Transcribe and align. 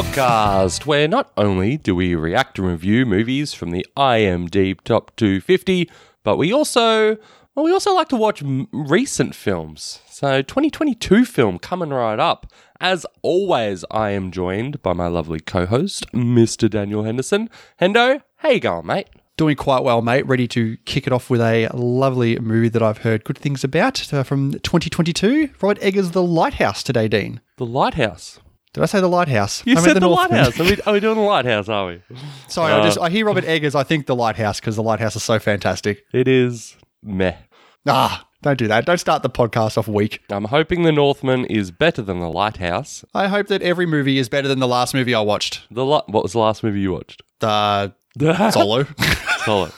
Podcast, 0.00 0.86
where 0.86 1.06
not 1.06 1.30
only 1.36 1.76
do 1.76 1.94
we 1.94 2.14
react 2.14 2.58
and 2.58 2.66
review 2.66 3.04
movies 3.04 3.52
from 3.52 3.70
the 3.70 3.84
IMDb 3.98 4.80
Top 4.82 5.14
250, 5.16 5.90
but 6.22 6.38
we 6.38 6.54
also 6.54 7.18
well, 7.54 7.66
we 7.66 7.70
also 7.70 7.94
like 7.94 8.08
to 8.08 8.16
watch 8.16 8.42
m- 8.42 8.66
recent 8.72 9.34
films. 9.34 10.00
So 10.08 10.40
2022 10.40 11.26
film 11.26 11.58
coming 11.58 11.90
right 11.90 12.18
up. 12.18 12.50
As 12.80 13.04
always, 13.20 13.84
I 13.90 14.12
am 14.12 14.30
joined 14.30 14.80
by 14.80 14.94
my 14.94 15.06
lovely 15.06 15.38
co-host, 15.38 16.10
Mr. 16.12 16.70
Daniel 16.70 17.02
Henderson. 17.04 17.50
Hendo, 17.78 18.22
how 18.36 18.48
you 18.48 18.60
going, 18.60 18.86
mate? 18.86 19.10
Doing 19.36 19.56
quite 19.56 19.82
well, 19.82 20.00
mate. 20.00 20.26
Ready 20.26 20.48
to 20.48 20.78
kick 20.86 21.06
it 21.06 21.12
off 21.12 21.28
with 21.28 21.42
a 21.42 21.68
lovely 21.74 22.38
movie 22.38 22.70
that 22.70 22.82
I've 22.82 22.98
heard 22.98 23.24
good 23.24 23.36
things 23.36 23.64
about 23.64 24.10
uh, 24.14 24.22
from 24.22 24.52
2022. 24.52 25.50
Robert 25.60 25.78
Eggers' 25.82 26.12
The 26.12 26.22
Lighthouse 26.22 26.82
today, 26.82 27.06
Dean. 27.06 27.42
The 27.58 27.66
Lighthouse. 27.66 28.40
Did 28.72 28.82
I 28.82 28.86
say 28.86 29.00
The 29.00 29.08
Lighthouse? 29.08 29.66
You 29.66 29.76
I 29.76 29.80
said 29.80 29.94
the, 29.94 30.00
Northman. 30.00 30.38
Lighthouse. 30.44 30.60
Are 30.60 30.64
we, 30.64 30.80
are 30.82 30.92
we 30.92 31.00
doing 31.00 31.16
the 31.16 31.22
Lighthouse? 31.22 31.68
Are 31.68 31.86
we? 31.88 32.02
Sorry, 32.48 32.72
I 32.72 32.82
just 32.84 32.98
I 32.98 33.10
hear 33.10 33.26
Robert 33.26 33.44
Eggers. 33.44 33.74
I 33.74 33.82
think 33.82 34.06
The 34.06 34.14
Lighthouse 34.14 34.60
because 34.60 34.76
The 34.76 34.82
Lighthouse 34.82 35.16
is 35.16 35.24
so 35.24 35.38
fantastic. 35.40 36.04
It 36.12 36.28
is 36.28 36.76
meh. 37.02 37.34
Ah, 37.88 38.26
don't 38.42 38.58
do 38.58 38.68
that. 38.68 38.86
Don't 38.86 38.98
start 38.98 39.22
the 39.24 39.30
podcast 39.30 39.76
off 39.76 39.88
weak. 39.88 40.20
I'm 40.30 40.44
hoping 40.44 40.82
the 40.84 40.92
Northman 40.92 41.46
is 41.46 41.70
better 41.72 42.00
than 42.02 42.20
the 42.20 42.28
Lighthouse. 42.30 43.04
I 43.12 43.26
hope 43.26 43.48
that 43.48 43.60
every 43.62 43.86
movie 43.86 44.18
is 44.18 44.28
better 44.28 44.46
than 44.46 44.60
the 44.60 44.68
last 44.68 44.94
movie 44.94 45.14
I 45.14 45.20
watched. 45.20 45.62
The 45.70 45.84
li- 45.84 46.02
what 46.06 46.22
was 46.22 46.32
the 46.32 46.38
last 46.38 46.62
movie 46.62 46.80
you 46.80 46.92
watched? 46.92 47.22
The 47.40 47.92
Solo. 48.52 48.86
Solid. 49.44 49.72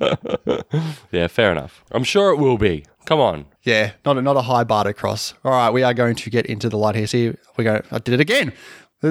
yeah, 1.10 1.26
fair 1.26 1.52
enough. 1.52 1.84
I'm 1.90 2.04
sure 2.04 2.30
it 2.30 2.36
will 2.36 2.58
be. 2.58 2.84
Come 3.06 3.20
on. 3.20 3.46
yeah, 3.62 3.92
not 4.04 4.18
a, 4.18 4.22
not 4.22 4.36
a 4.36 4.42
high 4.42 4.64
bar 4.64 4.84
to 4.84 4.92
cross. 4.92 5.34
All 5.44 5.52
right, 5.52 5.70
we 5.70 5.82
are 5.84 5.94
going 5.94 6.16
to 6.16 6.30
get 6.30 6.46
into 6.46 6.68
the 6.68 6.76
light 6.76 6.96
here. 6.96 7.06
See, 7.06 7.32
we're 7.56 7.64
going. 7.64 7.82
I 7.90 7.98
did 7.98 8.14
it 8.14 8.20
again. 8.20 8.52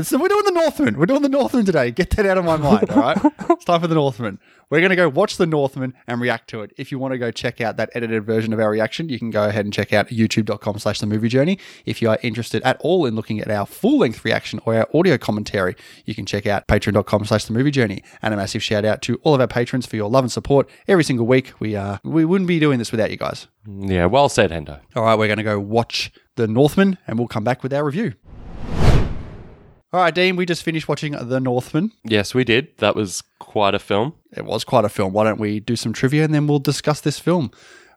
So 0.03 0.17
we're 0.17 0.27
doing 0.27 0.45
the 0.45 0.51
Northman. 0.51 0.97
We're 0.97 1.05
doing 1.05 1.21
the 1.21 1.29
Northman 1.29 1.65
today. 1.65 1.91
Get 1.91 2.09
that 2.11 2.25
out 2.25 2.37
of 2.37 2.45
my 2.45 2.57
mind. 2.57 2.89
All 2.89 3.01
right, 3.01 3.17
it's 3.49 3.65
time 3.65 3.81
for 3.81 3.87
the 3.87 3.95
Northman. 3.95 4.39
We're 4.69 4.79
going 4.79 4.89
to 4.89 4.95
go 4.95 5.07
watch 5.09 5.37
the 5.37 5.45
Northman 5.45 5.93
and 6.07 6.19
react 6.19 6.49
to 6.49 6.61
it. 6.61 6.71
If 6.75 6.91
you 6.91 6.97
want 6.97 7.11
to 7.11 7.19
go 7.19 7.29
check 7.29 7.61
out 7.61 7.77
that 7.77 7.91
edited 7.93 8.25
version 8.25 8.51
of 8.51 8.59
our 8.59 8.69
reaction, 8.71 9.09
you 9.09 9.19
can 9.19 9.29
go 9.29 9.47
ahead 9.47 9.63
and 9.63 9.71
check 9.73 9.93
out 9.93 10.07
youtube.com 10.07 10.79
slash 10.79 10.99
the 10.99 11.05
movie 11.05 11.29
journey. 11.29 11.59
If 11.85 12.01
you 12.01 12.09
are 12.09 12.17
interested 12.23 12.63
at 12.63 12.77
all 12.79 13.05
in 13.05 13.15
looking 13.15 13.39
at 13.39 13.51
our 13.51 13.67
full 13.67 13.99
length 13.99 14.25
reaction 14.25 14.59
or 14.65 14.75
our 14.75 14.87
audio 14.93 15.19
commentary, 15.19 15.75
you 16.05 16.15
can 16.15 16.25
check 16.25 16.47
out 16.47 16.67
patreon.com 16.67 17.25
slash 17.25 17.45
the 17.45 17.53
movie 17.53 17.69
journey. 17.69 18.03
And 18.23 18.33
a 18.33 18.37
massive 18.37 18.63
shout 18.63 18.85
out 18.85 19.03
to 19.03 19.19
all 19.23 19.35
of 19.35 19.41
our 19.41 19.47
patrons 19.47 19.85
for 19.85 19.97
your 19.97 20.09
love 20.09 20.23
and 20.23 20.31
support 20.31 20.67
every 20.87 21.03
single 21.03 21.27
week. 21.27 21.53
We 21.59 21.75
uh, 21.75 21.99
we 22.03 22.25
wouldn't 22.25 22.47
be 22.47 22.59
doing 22.59 22.79
this 22.79 22.91
without 22.91 23.11
you 23.11 23.17
guys. 23.17 23.47
Yeah, 23.67 24.05
well 24.07 24.29
said, 24.29 24.51
Hendo. 24.51 24.79
All 24.95 25.03
right, 25.03 25.17
we're 25.17 25.27
going 25.27 25.37
to 25.37 25.43
go 25.43 25.59
watch 25.59 26.11
The 26.35 26.47
Northman 26.47 26.97
and 27.07 27.19
we'll 27.19 27.27
come 27.27 27.43
back 27.43 27.61
with 27.63 27.73
our 27.73 27.83
review. 27.83 28.13
All 29.95 30.01
right, 30.01 30.13
Dean, 30.13 30.35
we 30.35 30.45
just 30.45 30.63
finished 30.63 30.89
watching 30.89 31.13
The 31.13 31.39
Northman. 31.39 31.93
Yes, 32.03 32.33
we 32.33 32.43
did. 32.43 32.79
That 32.79 32.97
was 32.97 33.23
quite 33.39 33.73
a 33.73 33.79
film. 33.79 34.15
It 34.35 34.43
was 34.43 34.65
quite 34.65 34.83
a 34.83 34.89
film. 34.89 35.13
Why 35.13 35.23
don't 35.23 35.39
we 35.39 35.61
do 35.61 35.77
some 35.77 35.93
trivia 35.93 36.25
and 36.25 36.33
then 36.33 36.47
we'll 36.47 36.59
discuss 36.59 36.99
this 36.99 37.17
film? 37.17 37.49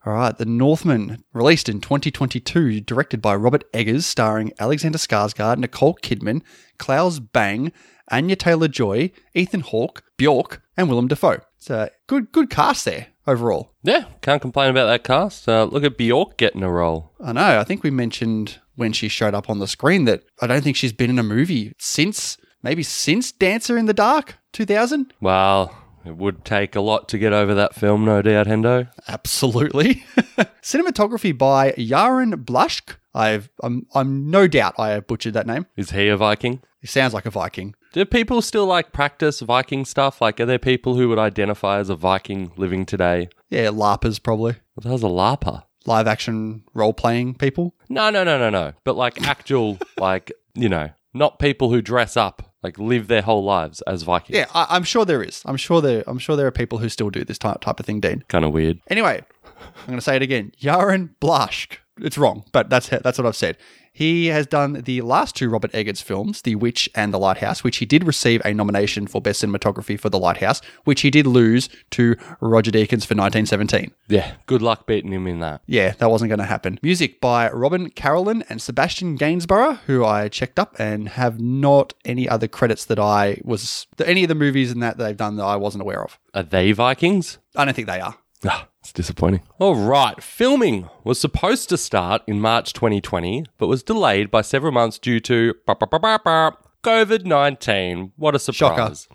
All 0.07 0.13
right, 0.13 0.39
The 0.39 0.45
Northman, 0.45 1.25
released 1.33 1.69
in 1.69 1.81
2022, 1.81 2.83
directed 2.83 3.21
by 3.21 3.35
Robert 3.35 3.65
Eggers, 3.73 4.07
starring 4.07 4.53
Alexander 4.61 4.97
Skarsgård, 4.97 5.59
Nicole 5.59 5.97
Kidman, 5.97 6.43
Claes 6.79 7.19
Bang, 7.19 7.73
Anya 8.13 8.37
Taylor 8.37 8.69
Joy, 8.69 9.11
Ethan 9.35 9.63
Hawke, 9.63 10.05
Bjork, 10.17 10.63
and 10.77 10.89
Willem 10.89 11.09
Dafoe. 11.09 11.41
It's 11.57 11.69
a 11.69 11.91
good, 12.07 12.31
good 12.31 12.49
cast 12.49 12.85
there 12.85 13.09
overall. 13.27 13.73
Yeah, 13.83 14.05
can't 14.23 14.41
complain 14.41 14.71
about 14.71 14.87
that 14.87 15.03
cast. 15.03 15.49
Uh, 15.49 15.65
look 15.65 15.83
at 15.83 15.99
Bjork 15.99 16.37
getting 16.37 16.63
a 16.63 16.71
role. 16.71 17.11
I 17.21 17.33
know. 17.33 17.59
I 17.59 17.65
think 17.65 17.83
we 17.83 17.91
mentioned 17.91 18.61
when 18.79 18.93
she 18.93 19.09
showed 19.09 19.35
up 19.35 19.51
on 19.51 19.59
the 19.59 19.67
screen 19.67 20.05
that 20.05 20.23
I 20.41 20.47
don't 20.47 20.63
think 20.63 20.77
she's 20.77 20.93
been 20.93 21.11
in 21.11 21.19
a 21.19 21.25
movie 21.25 21.73
since 21.79 22.39
maybe 22.63 22.85
since 22.85 23.33
Dancer 23.33 23.77
in 23.77 23.87
the 23.87 23.93
Dark 23.93 24.37
2000. 24.53 25.13
Well, 25.21 25.77
it 26.07 26.17
would 26.17 26.45
take 26.45 26.77
a 26.77 26.81
lot 26.81 27.09
to 27.09 27.19
get 27.19 27.33
over 27.33 27.55
that 27.55 27.75
film, 27.75 28.05
no 28.05 28.23
doubt, 28.23 28.47
Hendo. 28.47 28.89
Absolutely. 29.09 30.05
Cinematography 30.63 31.37
by 31.37 31.73
Yaren 31.73 32.45
Blaschk. 32.45 32.97
I've 33.15 33.51
I'm 33.65 33.87
I'm 33.95 34.31
no 34.31 34.47
doubt 34.47 34.75
I 34.79 34.91
have 34.91 35.09
butchered 35.09 35.35
that 35.35 35.47
name. 35.47 35.67
Is 35.77 35.91
he 35.91 36.07
a 36.09 36.17
Viking? 36.17 36.61
He 36.81 36.87
sounds 36.87 37.13
like 37.13 37.27
a 37.27 37.31
Viking. 37.31 37.75
Do 37.93 38.05
people 38.05 38.41
still 38.43 38.67
like 38.67 38.93
practice 38.93 39.41
Viking 39.41 39.85
stuff? 39.85 40.21
Like, 40.21 40.39
are 40.39 40.47
there 40.47 40.61
people 40.61 40.95
who 40.95 41.09
would 41.09 41.19
identify 41.19 41.79
as 41.79 41.91
a 41.91 41.97
Viking 41.97 42.53
living 42.57 42.87
today? 42.87 43.29
Yeah, 43.51 43.69
LARPers 43.69 44.23
probably. 44.23 44.57
What 44.75 44.85
the 44.85 44.89
hell's 44.91 45.03
a 45.03 45.07
LARPer? 45.07 45.65
Live 45.89 46.07
action 46.07 46.65
role 46.75 46.93
playing 46.93 47.35
people. 47.35 47.75
No, 47.89 48.11
no, 48.11 48.23
no, 48.23 48.39
no, 48.39 48.51
no. 48.51 48.75
But 48.85 48.97
like 48.97 49.27
actual, 49.27 49.79
like, 49.99 50.31
you 50.55 50.69
know, 50.69 50.91
not 51.15 51.39
people 51.39 51.71
who 51.71 51.81
dress 51.81 52.15
up, 52.15 52.55
like 52.63 52.79
live 52.79 53.09
their 53.09 53.23
whole 53.23 53.43
lives 53.43 53.81
as 53.87 54.03
Vikings. 54.03 54.37
Yeah, 54.37 54.47
I, 54.55 54.67
I'm 54.69 54.85
sure 54.85 55.07
there 55.07 55.23
is. 55.23 55.43
I'm 55.47 55.57
sure 55.57 55.81
there 55.81 56.05
I'm 56.07 56.19
sure 56.19 56.37
there 56.37 56.47
are 56.47 56.51
people 56.53 56.79
who 56.79 56.91
still 56.91 57.09
do 57.09 57.25
this 57.25 57.39
type 57.39 57.63
type 57.63 57.81
of 57.81 57.87
thing, 57.87 58.01
Dean. 58.01 58.23
Kind 58.29 58.45
of 58.45 58.53
weird. 58.53 58.81
Anyway, 58.89 59.25
I'm 59.57 59.87
going 59.87 59.99
to 59.99 60.03
say 60.03 60.15
it 60.17 60.23
again. 60.23 60.53
Yaren 60.61 61.11
Blaschk. 61.23 61.79
It's 62.01 62.19
wrong, 62.19 62.45
but 62.53 62.69
that's 62.69 62.89
that's 62.91 63.17
what 63.19 63.27
I've 63.27 63.35
said. 63.35 63.57
He 63.99 64.27
has 64.27 64.47
done 64.47 64.75
the 64.85 65.01
last 65.01 65.35
two 65.35 65.49
Robert 65.49 65.73
Eggers 65.75 66.01
films, 66.01 66.43
The 66.43 66.55
Witch 66.55 66.89
and 66.95 67.13
The 67.13 67.19
Lighthouse, 67.19 67.65
which 67.65 67.79
he 67.79 67.85
did 67.85 68.05
receive 68.05 68.41
a 68.45 68.55
nomination 68.55 69.09
for 69.09 69.21
Best 69.21 69.43
Cinematography 69.43 69.99
for 69.99 70.09
The 70.09 70.21
Lighthouse, 70.21 70.61
which 70.85 71.01
he 71.01 71.11
did 71.11 71.27
lose 71.27 71.69
to 71.91 72.15
Roger 72.41 72.71
Deakins 72.71 73.05
for 73.05 73.17
1917. 73.17 73.91
Yeah, 74.07 74.35
good 74.47 74.63
luck 74.63 74.87
beating 74.87 75.13
him 75.13 75.27
in 75.27 75.41
that. 75.41 75.63
Yeah, 75.67 75.95
that 75.99 76.13
wasn't 76.13 76.29
going 76.29 76.39
to 76.39 76.45
happen. 76.45 76.79
Music 76.81 77.21
by 77.21 77.51
Robin 77.51 77.91
Carolan 77.91 78.45
and 78.49 78.63
Sebastian 78.63 79.17
Gainsborough, 79.17 79.81
who 79.89 80.05
I 80.05 80.29
checked 80.29 80.61
up 80.61 80.77
and 80.79 81.09
have 81.09 81.41
not 81.41 81.93
any 82.05 82.29
other 82.29 82.47
credits 82.47 82.85
that 82.85 83.01
I 83.01 83.41
was, 83.43 83.89
any 84.07 84.23
of 84.23 84.29
the 84.29 84.37
movies 84.37 84.71
in 84.71 84.79
that 84.79 84.99
they've 84.99 85.17
done 85.17 85.35
that 85.39 85.45
I 85.45 85.57
wasn't 85.57 85.83
aware 85.83 86.05
of. 86.05 86.21
Are 86.35 86.45
they 86.45 86.71
Vikings? 86.71 87.39
I 87.57 87.65
don't 87.65 87.75
think 87.75 87.89
they 87.89 87.99
are. 87.99 88.15
Ah, 88.47 88.69
it's 88.81 88.93
disappointing. 88.93 89.43
All 89.59 89.75
right, 89.75 90.23
filming 90.23 90.89
was 91.03 91.21
supposed 91.21 91.69
to 91.71 91.77
start 91.77 92.23
in 92.27 92.41
March 92.41 92.73
2020, 92.73 93.45
but 93.59 93.67
was 93.67 93.83
delayed 93.83 94.31
by 94.31 94.43
several 94.43 94.73
months 94.73 94.99
due 94.99 95.21
to 95.21 95.55
COVID 95.67 97.25
19. 97.25 98.13
What 98.17 98.35
a 98.35 98.39
surprise. 98.39 99.09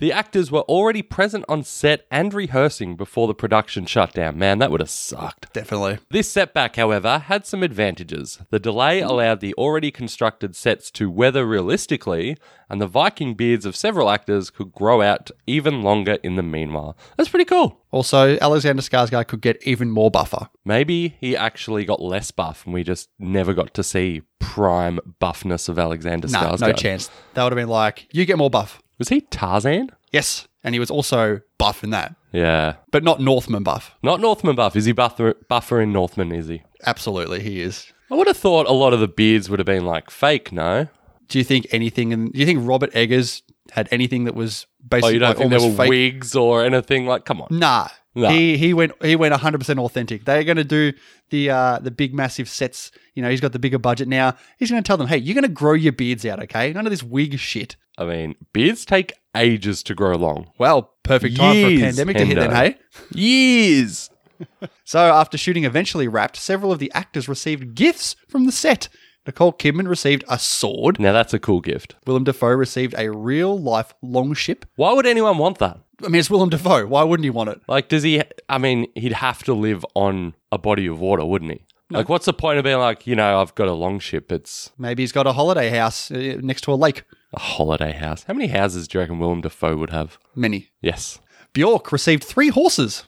The 0.00 0.12
actors 0.12 0.50
were 0.50 0.62
already 0.62 1.02
present 1.02 1.44
on 1.48 1.62
set 1.62 2.04
and 2.10 2.34
rehearsing 2.34 2.96
before 2.96 3.26
the 3.28 3.34
production 3.34 3.86
shut 3.86 4.12
down. 4.12 4.36
Man, 4.36 4.58
that 4.58 4.70
would 4.70 4.80
have 4.80 4.90
sucked. 4.90 5.52
Definitely. 5.52 5.98
This 6.10 6.28
setback, 6.30 6.76
however, 6.76 7.18
had 7.20 7.46
some 7.46 7.62
advantages. 7.62 8.38
The 8.50 8.58
delay 8.58 9.00
allowed 9.00 9.40
the 9.40 9.54
already 9.54 9.90
constructed 9.92 10.56
sets 10.56 10.90
to 10.92 11.08
weather 11.08 11.46
realistically, 11.46 12.36
and 12.68 12.80
the 12.80 12.88
Viking 12.88 13.34
beards 13.34 13.64
of 13.64 13.76
several 13.76 14.10
actors 14.10 14.50
could 14.50 14.72
grow 14.72 15.00
out 15.00 15.30
even 15.46 15.82
longer 15.82 16.18
in 16.24 16.34
the 16.34 16.42
meanwhile. 16.42 16.96
That's 17.16 17.28
pretty 17.28 17.44
cool. 17.44 17.80
Also, 17.92 18.36
Alexander 18.38 18.82
Skarsgård 18.82 19.28
could 19.28 19.40
get 19.42 19.62
even 19.64 19.90
more 19.90 20.10
buffer. 20.10 20.48
Maybe 20.64 21.16
he 21.20 21.36
actually 21.36 21.84
got 21.84 22.02
less 22.02 22.32
buff 22.32 22.64
and 22.64 22.74
we 22.74 22.82
just 22.82 23.08
never 23.20 23.54
got 23.54 23.72
to 23.74 23.84
see 23.84 24.22
prime 24.40 24.98
buffness 25.20 25.68
of 25.68 25.78
Alexander 25.78 26.26
No, 26.28 26.38
Skarsgård. 26.40 26.60
no 26.60 26.72
chance. 26.72 27.10
That 27.34 27.44
would 27.44 27.52
have 27.52 27.56
been 27.56 27.68
like, 27.68 28.08
you 28.12 28.24
get 28.24 28.38
more 28.38 28.50
buff. 28.50 28.80
Was 28.98 29.08
he 29.08 29.20
Tarzan? 29.22 29.90
Yes. 30.12 30.46
And 30.62 30.74
he 30.74 30.78
was 30.78 30.90
also 30.90 31.40
buff 31.58 31.84
in 31.84 31.90
that, 31.90 32.14
Yeah. 32.32 32.74
but 32.90 33.04
not 33.04 33.20
Northman 33.20 33.62
buff. 33.62 33.94
Not 34.02 34.20
Northman 34.20 34.56
buff. 34.56 34.76
Is 34.76 34.84
he 34.86 34.92
buffer, 34.92 35.34
buffer 35.48 35.80
in 35.80 35.92
Northman, 35.92 36.32
is 36.32 36.48
he? 36.48 36.62
Absolutely, 36.86 37.40
he 37.42 37.60
is. 37.60 37.92
I 38.10 38.14
would 38.14 38.26
have 38.28 38.36
thought 38.36 38.66
a 38.66 38.72
lot 38.72 38.92
of 38.94 39.00
the 39.00 39.08
beards 39.08 39.50
would 39.50 39.58
have 39.58 39.66
been 39.66 39.84
like 39.84 40.10
fake, 40.10 40.52
no? 40.52 40.88
Do 41.28 41.38
you 41.38 41.44
think 41.44 41.66
anything, 41.70 42.12
in, 42.12 42.30
do 42.30 42.38
you 42.38 42.46
think 42.46 42.60
Robert 42.62 42.90
Eggers 42.94 43.42
had 43.72 43.88
anything 43.90 44.24
that 44.24 44.34
was 44.34 44.66
Oh, 44.66 44.86
basically 44.88 45.14
you 45.14 45.18
don't 45.18 45.28
like 45.30 45.38
think 45.38 45.50
there 45.50 45.60
were 45.60 45.74
fake? 45.76 45.88
wigs 45.90 46.36
or 46.36 46.64
anything 46.64 47.06
like? 47.06 47.24
Come 47.24 47.40
on. 47.42 47.48
Nah. 47.50 47.88
Nah. 48.14 48.30
He 48.30 48.56
he 48.56 48.72
went 48.74 48.92
he 49.02 49.16
went 49.16 49.34
100% 49.34 49.78
authentic. 49.78 50.24
They're 50.24 50.44
going 50.44 50.56
to 50.56 50.64
do 50.64 50.92
the 51.30 51.50
uh 51.50 51.78
the 51.80 51.90
big 51.90 52.14
massive 52.14 52.48
sets. 52.48 52.92
You 53.14 53.22
know, 53.22 53.30
he's 53.30 53.40
got 53.40 53.52
the 53.52 53.58
bigger 53.58 53.78
budget 53.78 54.06
now. 54.08 54.36
He's 54.58 54.70
going 54.70 54.82
to 54.82 54.86
tell 54.86 54.96
them, 54.96 55.08
"Hey, 55.08 55.18
you're 55.18 55.34
going 55.34 55.42
to 55.42 55.48
grow 55.48 55.72
your 55.72 55.92
beards 55.92 56.24
out, 56.24 56.42
okay? 56.44 56.72
None 56.72 56.86
of 56.86 56.90
this 56.90 57.02
wig 57.02 57.38
shit." 57.38 57.76
I 57.98 58.04
mean, 58.04 58.34
beards 58.52 58.84
take 58.84 59.12
ages 59.36 59.82
to 59.84 59.94
grow 59.94 60.16
long. 60.16 60.50
Well, 60.58 60.94
perfect 61.02 61.36
time 61.36 61.54
for 61.54 61.66
a 61.66 61.70
Years, 61.70 61.80
pandemic 61.82 62.16
to 62.16 62.24
hit 62.24 62.34
then, 62.36 62.50
Hendo. 62.50 62.54
hey? 62.54 62.78
Years. 63.12 64.10
So, 64.84 64.98
after 64.98 65.38
shooting 65.38 65.64
eventually 65.64 66.08
wrapped, 66.08 66.36
several 66.36 66.70
of 66.72 66.78
the 66.78 66.90
actors 66.92 67.28
received 67.28 67.74
gifts 67.74 68.16
from 68.28 68.44
the 68.46 68.52
set. 68.52 68.88
Nicole 69.26 69.52
Kidman 69.52 69.88
received 69.88 70.24
a 70.28 70.38
sword. 70.38 71.00
Now 71.00 71.12
that's 71.12 71.32
a 71.32 71.38
cool 71.38 71.60
gift. 71.60 71.94
Willem 72.06 72.24
Dafoe 72.24 72.48
received 72.48 72.94
a 72.98 73.10
real 73.10 73.58
life 73.58 73.94
longship. 74.02 74.66
Why 74.76 74.92
would 74.92 75.06
anyone 75.06 75.38
want 75.38 75.58
that? 75.58 75.78
I 76.02 76.08
mean, 76.08 76.18
it's 76.20 76.30
Willem 76.30 76.50
Dafoe. 76.50 76.86
Why 76.86 77.02
wouldn't 77.02 77.24
he 77.24 77.30
want 77.30 77.50
it? 77.50 77.60
Like, 77.68 77.88
does 77.88 78.02
he? 78.02 78.22
I 78.48 78.58
mean, 78.58 78.86
he'd 78.94 79.12
have 79.12 79.42
to 79.44 79.54
live 79.54 79.84
on 79.94 80.34
a 80.50 80.58
body 80.58 80.86
of 80.86 80.98
water, 81.00 81.24
wouldn't 81.24 81.52
he? 81.52 81.60
Like, 81.90 82.08
what's 82.08 82.26
the 82.26 82.32
point 82.32 82.58
of 82.58 82.64
being 82.64 82.78
like, 82.78 83.06
you 83.06 83.14
know, 83.14 83.40
I've 83.40 83.54
got 83.54 83.68
a 83.68 83.72
long 83.72 84.00
ship. 84.00 84.32
It's 84.32 84.72
Maybe 84.78 85.02
he's 85.04 85.12
got 85.12 85.26
a 85.28 85.32
holiday 85.32 85.68
house 85.68 86.10
uh, 86.10 86.38
next 86.40 86.62
to 86.62 86.72
a 86.72 86.74
lake. 86.74 87.04
a 87.32 87.38
holiday 87.38 87.92
house. 87.92 88.24
How 88.24 88.34
many 88.34 88.48
houses 88.48 88.88
do 88.88 88.98
you 88.98 89.00
reckon 89.02 89.18
Willem 89.20 89.42
Dafoe 89.42 89.76
would 89.76 89.90
have? 89.90 90.18
Many. 90.34 90.70
Yes. 90.80 91.20
Bjork 91.52 91.92
received 91.92 92.24
three 92.24 92.48
horses. 92.48 93.04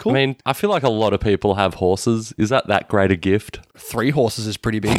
Cool. 0.00 0.12
I 0.12 0.14
mean, 0.14 0.36
I 0.46 0.52
feel 0.54 0.70
like 0.70 0.82
a 0.82 0.88
lot 0.90 1.12
of 1.12 1.20
people 1.20 1.54
have 1.56 1.74
horses. 1.74 2.32
Is 2.38 2.48
that 2.48 2.66
that 2.68 2.88
great 2.88 3.10
a 3.12 3.16
gift? 3.16 3.60
Three 3.76 4.10
horses 4.10 4.46
is 4.46 4.56
pretty 4.56 4.80
big. 4.80 4.98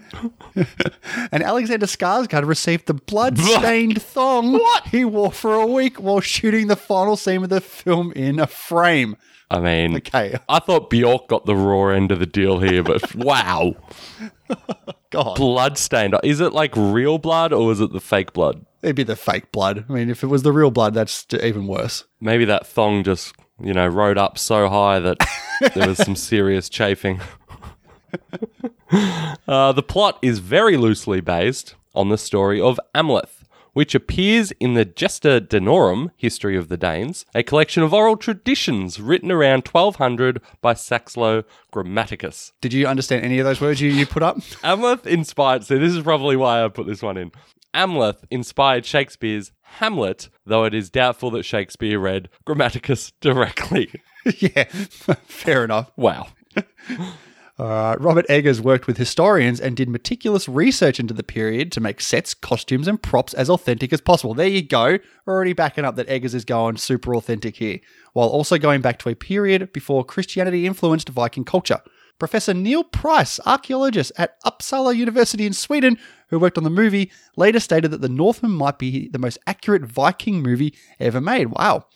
and 1.32 1.42
Alexander 1.42 1.86
Skarsgård 1.86 2.46
received 2.46 2.86
the 2.86 2.94
blood-stained 2.94 4.00
thong 4.02 4.52
what? 4.52 4.86
he 4.88 5.04
wore 5.04 5.32
for 5.32 5.54
a 5.54 5.66
week 5.66 6.00
while 6.00 6.20
shooting 6.20 6.66
the 6.68 6.76
final 6.76 7.16
scene 7.16 7.42
of 7.42 7.48
the 7.48 7.60
film 7.60 8.12
in 8.12 8.38
a 8.38 8.46
frame. 8.46 9.16
I 9.50 9.60
mean, 9.60 9.96
Okay. 9.96 10.36
I 10.48 10.58
thought 10.58 10.90
Bjork 10.90 11.28
got 11.28 11.46
the 11.46 11.54
raw 11.54 11.88
end 11.88 12.10
of 12.10 12.18
the 12.18 12.26
deal 12.26 12.58
here, 12.60 12.82
but 12.82 13.14
wow. 13.16 13.74
God. 15.10 15.36
Blood 15.36 15.78
stained. 15.78 16.16
Is 16.24 16.40
it 16.40 16.52
like 16.52 16.72
real 16.76 17.18
blood 17.18 17.52
or 17.52 17.70
is 17.72 17.80
it 17.80 17.92
the 17.92 18.00
fake 18.00 18.32
blood? 18.32 18.64
It'd 18.86 18.94
be 18.94 19.02
the 19.02 19.16
fake 19.16 19.50
blood. 19.50 19.84
I 19.88 19.92
mean, 19.92 20.10
if 20.10 20.22
it 20.22 20.28
was 20.28 20.44
the 20.44 20.52
real 20.52 20.70
blood, 20.70 20.94
that's 20.94 21.26
even 21.42 21.66
worse. 21.66 22.04
Maybe 22.20 22.44
that 22.44 22.68
thong 22.68 23.02
just, 23.02 23.34
you 23.60 23.74
know, 23.74 23.88
rode 23.88 24.16
up 24.16 24.38
so 24.38 24.68
high 24.68 25.00
that 25.00 25.18
there 25.74 25.88
was 25.88 25.98
some 25.98 26.14
serious 26.14 26.68
chafing. 26.68 27.20
uh, 29.48 29.72
the 29.72 29.82
plot 29.82 30.20
is 30.22 30.38
very 30.38 30.76
loosely 30.76 31.20
based 31.20 31.74
on 31.96 32.10
the 32.10 32.16
story 32.16 32.60
of 32.60 32.78
Amleth, 32.94 33.42
which 33.72 33.92
appears 33.92 34.52
in 34.60 34.74
the 34.74 34.84
Gesta 34.84 35.40
Danorum, 35.40 36.12
History 36.16 36.56
of 36.56 36.68
the 36.68 36.76
Danes, 36.76 37.26
a 37.34 37.42
collection 37.42 37.82
of 37.82 37.92
oral 37.92 38.16
traditions 38.16 39.00
written 39.00 39.32
around 39.32 39.66
1200 39.66 40.40
by 40.60 40.74
Saxo 40.74 41.42
Grammaticus. 41.72 42.52
Did 42.60 42.72
you 42.72 42.86
understand 42.86 43.24
any 43.24 43.40
of 43.40 43.46
those 43.46 43.60
words 43.60 43.80
you, 43.80 43.90
you 43.90 44.06
put 44.06 44.22
up? 44.22 44.36
Amleth 44.62 45.06
inspired, 45.06 45.64
so 45.64 45.76
this 45.76 45.92
is 45.92 46.04
probably 46.04 46.36
why 46.36 46.64
I 46.64 46.68
put 46.68 46.86
this 46.86 47.02
one 47.02 47.16
in. 47.16 47.32
Amleth 47.76 48.24
inspired 48.30 48.86
Shakespeare's 48.86 49.52
Hamlet, 49.60 50.30
though 50.46 50.64
it 50.64 50.72
is 50.72 50.88
doubtful 50.88 51.30
that 51.32 51.44
Shakespeare 51.44 52.00
read 52.00 52.30
Grammaticus 52.46 53.12
directly. 53.20 53.92
yeah, 54.38 54.64
fair 55.26 55.62
enough. 55.62 55.92
Wow. 55.96 56.28
Uh, 57.58 57.96
Robert 57.98 58.26
Eggers 58.28 58.60
worked 58.60 58.86
with 58.86 58.98
historians 58.98 59.60
and 59.60 59.76
did 59.76 59.88
meticulous 59.88 60.48
research 60.48 61.00
into 61.00 61.14
the 61.14 61.22
period 61.22 61.72
to 61.72 61.80
make 61.80 62.00
sets, 62.00 62.34
costumes, 62.34 62.86
and 62.88 63.02
props 63.02 63.32
as 63.34 63.48
authentic 63.48 63.92
as 63.92 64.00
possible. 64.00 64.34
There 64.34 64.46
you 64.46 64.62
go. 64.62 64.98
Already 65.26 65.52
backing 65.54 65.84
up 65.84 65.96
that 65.96 66.08
Eggers 66.08 66.34
is 66.34 66.44
going 66.44 66.76
super 66.76 67.14
authentic 67.14 67.56
here, 67.56 67.80
while 68.12 68.28
also 68.28 68.58
going 68.58 68.82
back 68.82 68.98
to 69.00 69.08
a 69.08 69.14
period 69.14 69.72
before 69.72 70.04
Christianity 70.04 70.66
influenced 70.66 71.08
Viking 71.08 71.44
culture. 71.44 71.80
Professor 72.18 72.54
Neil 72.54 72.84
Price, 72.84 73.38
archaeologist 73.44 74.12
at 74.16 74.40
Uppsala 74.42 74.96
University 74.96 75.46
in 75.46 75.52
Sweden, 75.52 75.98
who 76.28 76.38
worked 76.38 76.58
on 76.58 76.64
the 76.64 76.70
movie, 76.70 77.10
later 77.36 77.60
stated 77.60 77.90
that 77.90 78.00
The 78.00 78.08
Northman 78.08 78.52
might 78.52 78.78
be 78.78 79.08
the 79.08 79.18
most 79.18 79.38
accurate 79.46 79.82
Viking 79.84 80.42
movie 80.42 80.74
ever 81.00 81.20
made. 81.20 81.46
Wow. 81.48 81.86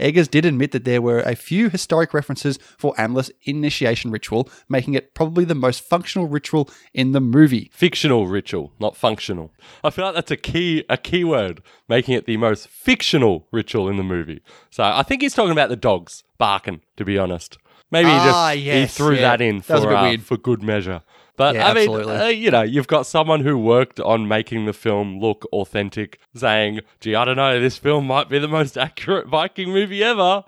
Eggers 0.00 0.28
did 0.28 0.44
admit 0.44 0.70
that 0.70 0.84
there 0.84 1.02
were 1.02 1.18
a 1.22 1.34
few 1.34 1.68
historic 1.70 2.14
references 2.14 2.56
for 2.78 2.94
Amleth's 2.96 3.32
initiation 3.42 4.12
ritual, 4.12 4.48
making 4.68 4.94
it 4.94 5.12
probably 5.12 5.44
the 5.44 5.56
most 5.56 5.80
functional 5.80 6.28
ritual 6.28 6.70
in 6.94 7.10
the 7.10 7.20
movie. 7.20 7.68
Fictional 7.74 8.28
ritual, 8.28 8.72
not 8.78 8.96
functional. 8.96 9.52
I 9.82 9.90
feel 9.90 10.04
like 10.04 10.14
that's 10.14 10.30
a 10.30 10.36
key 10.36 10.84
a 10.88 10.96
key 10.96 11.24
word, 11.24 11.62
making 11.88 12.14
it 12.14 12.26
the 12.26 12.36
most 12.36 12.68
fictional 12.68 13.48
ritual 13.50 13.88
in 13.88 13.96
the 13.96 14.04
movie. 14.04 14.40
So 14.70 14.84
I 14.84 15.02
think 15.02 15.20
he's 15.20 15.34
talking 15.34 15.50
about 15.50 15.68
the 15.68 15.74
dogs 15.76 16.22
barking, 16.38 16.80
to 16.96 17.04
be 17.04 17.18
honest. 17.18 17.58
Maybe 17.90 18.08
he 18.08 18.14
Ah, 18.14 18.52
just 18.52 18.64
yes, 18.64 18.96
he 18.96 19.02
threw 19.02 19.14
yeah. 19.16 19.22
that 19.22 19.40
in 19.40 19.62
for 19.62 19.80
bit 19.80 19.86
uh, 19.92 20.02
weird. 20.02 20.22
for 20.22 20.36
good 20.36 20.62
measure. 20.62 21.02
But 21.38 21.54
Yeah, 21.54 21.68
I 21.68 21.72
mean, 21.72 21.88
uh, 21.88 22.24
you 22.26 22.50
know, 22.50 22.62
you've 22.62 22.88
got 22.88 23.06
someone 23.06 23.40
who 23.40 23.56
worked 23.56 24.00
on 24.00 24.26
making 24.28 24.66
the 24.66 24.72
film 24.72 25.20
look 25.20 25.46
authentic, 25.52 26.18
saying, 26.34 26.80
"Gee, 27.00 27.14
I 27.14 27.24
don't 27.24 27.36
know, 27.36 27.60
this 27.60 27.78
film 27.78 28.06
might 28.08 28.28
be 28.28 28.38
the 28.40 28.48
most 28.48 28.76
accurate 28.86 29.28
Viking 29.28 29.70
movie 29.70 30.02
ever." 30.02 30.42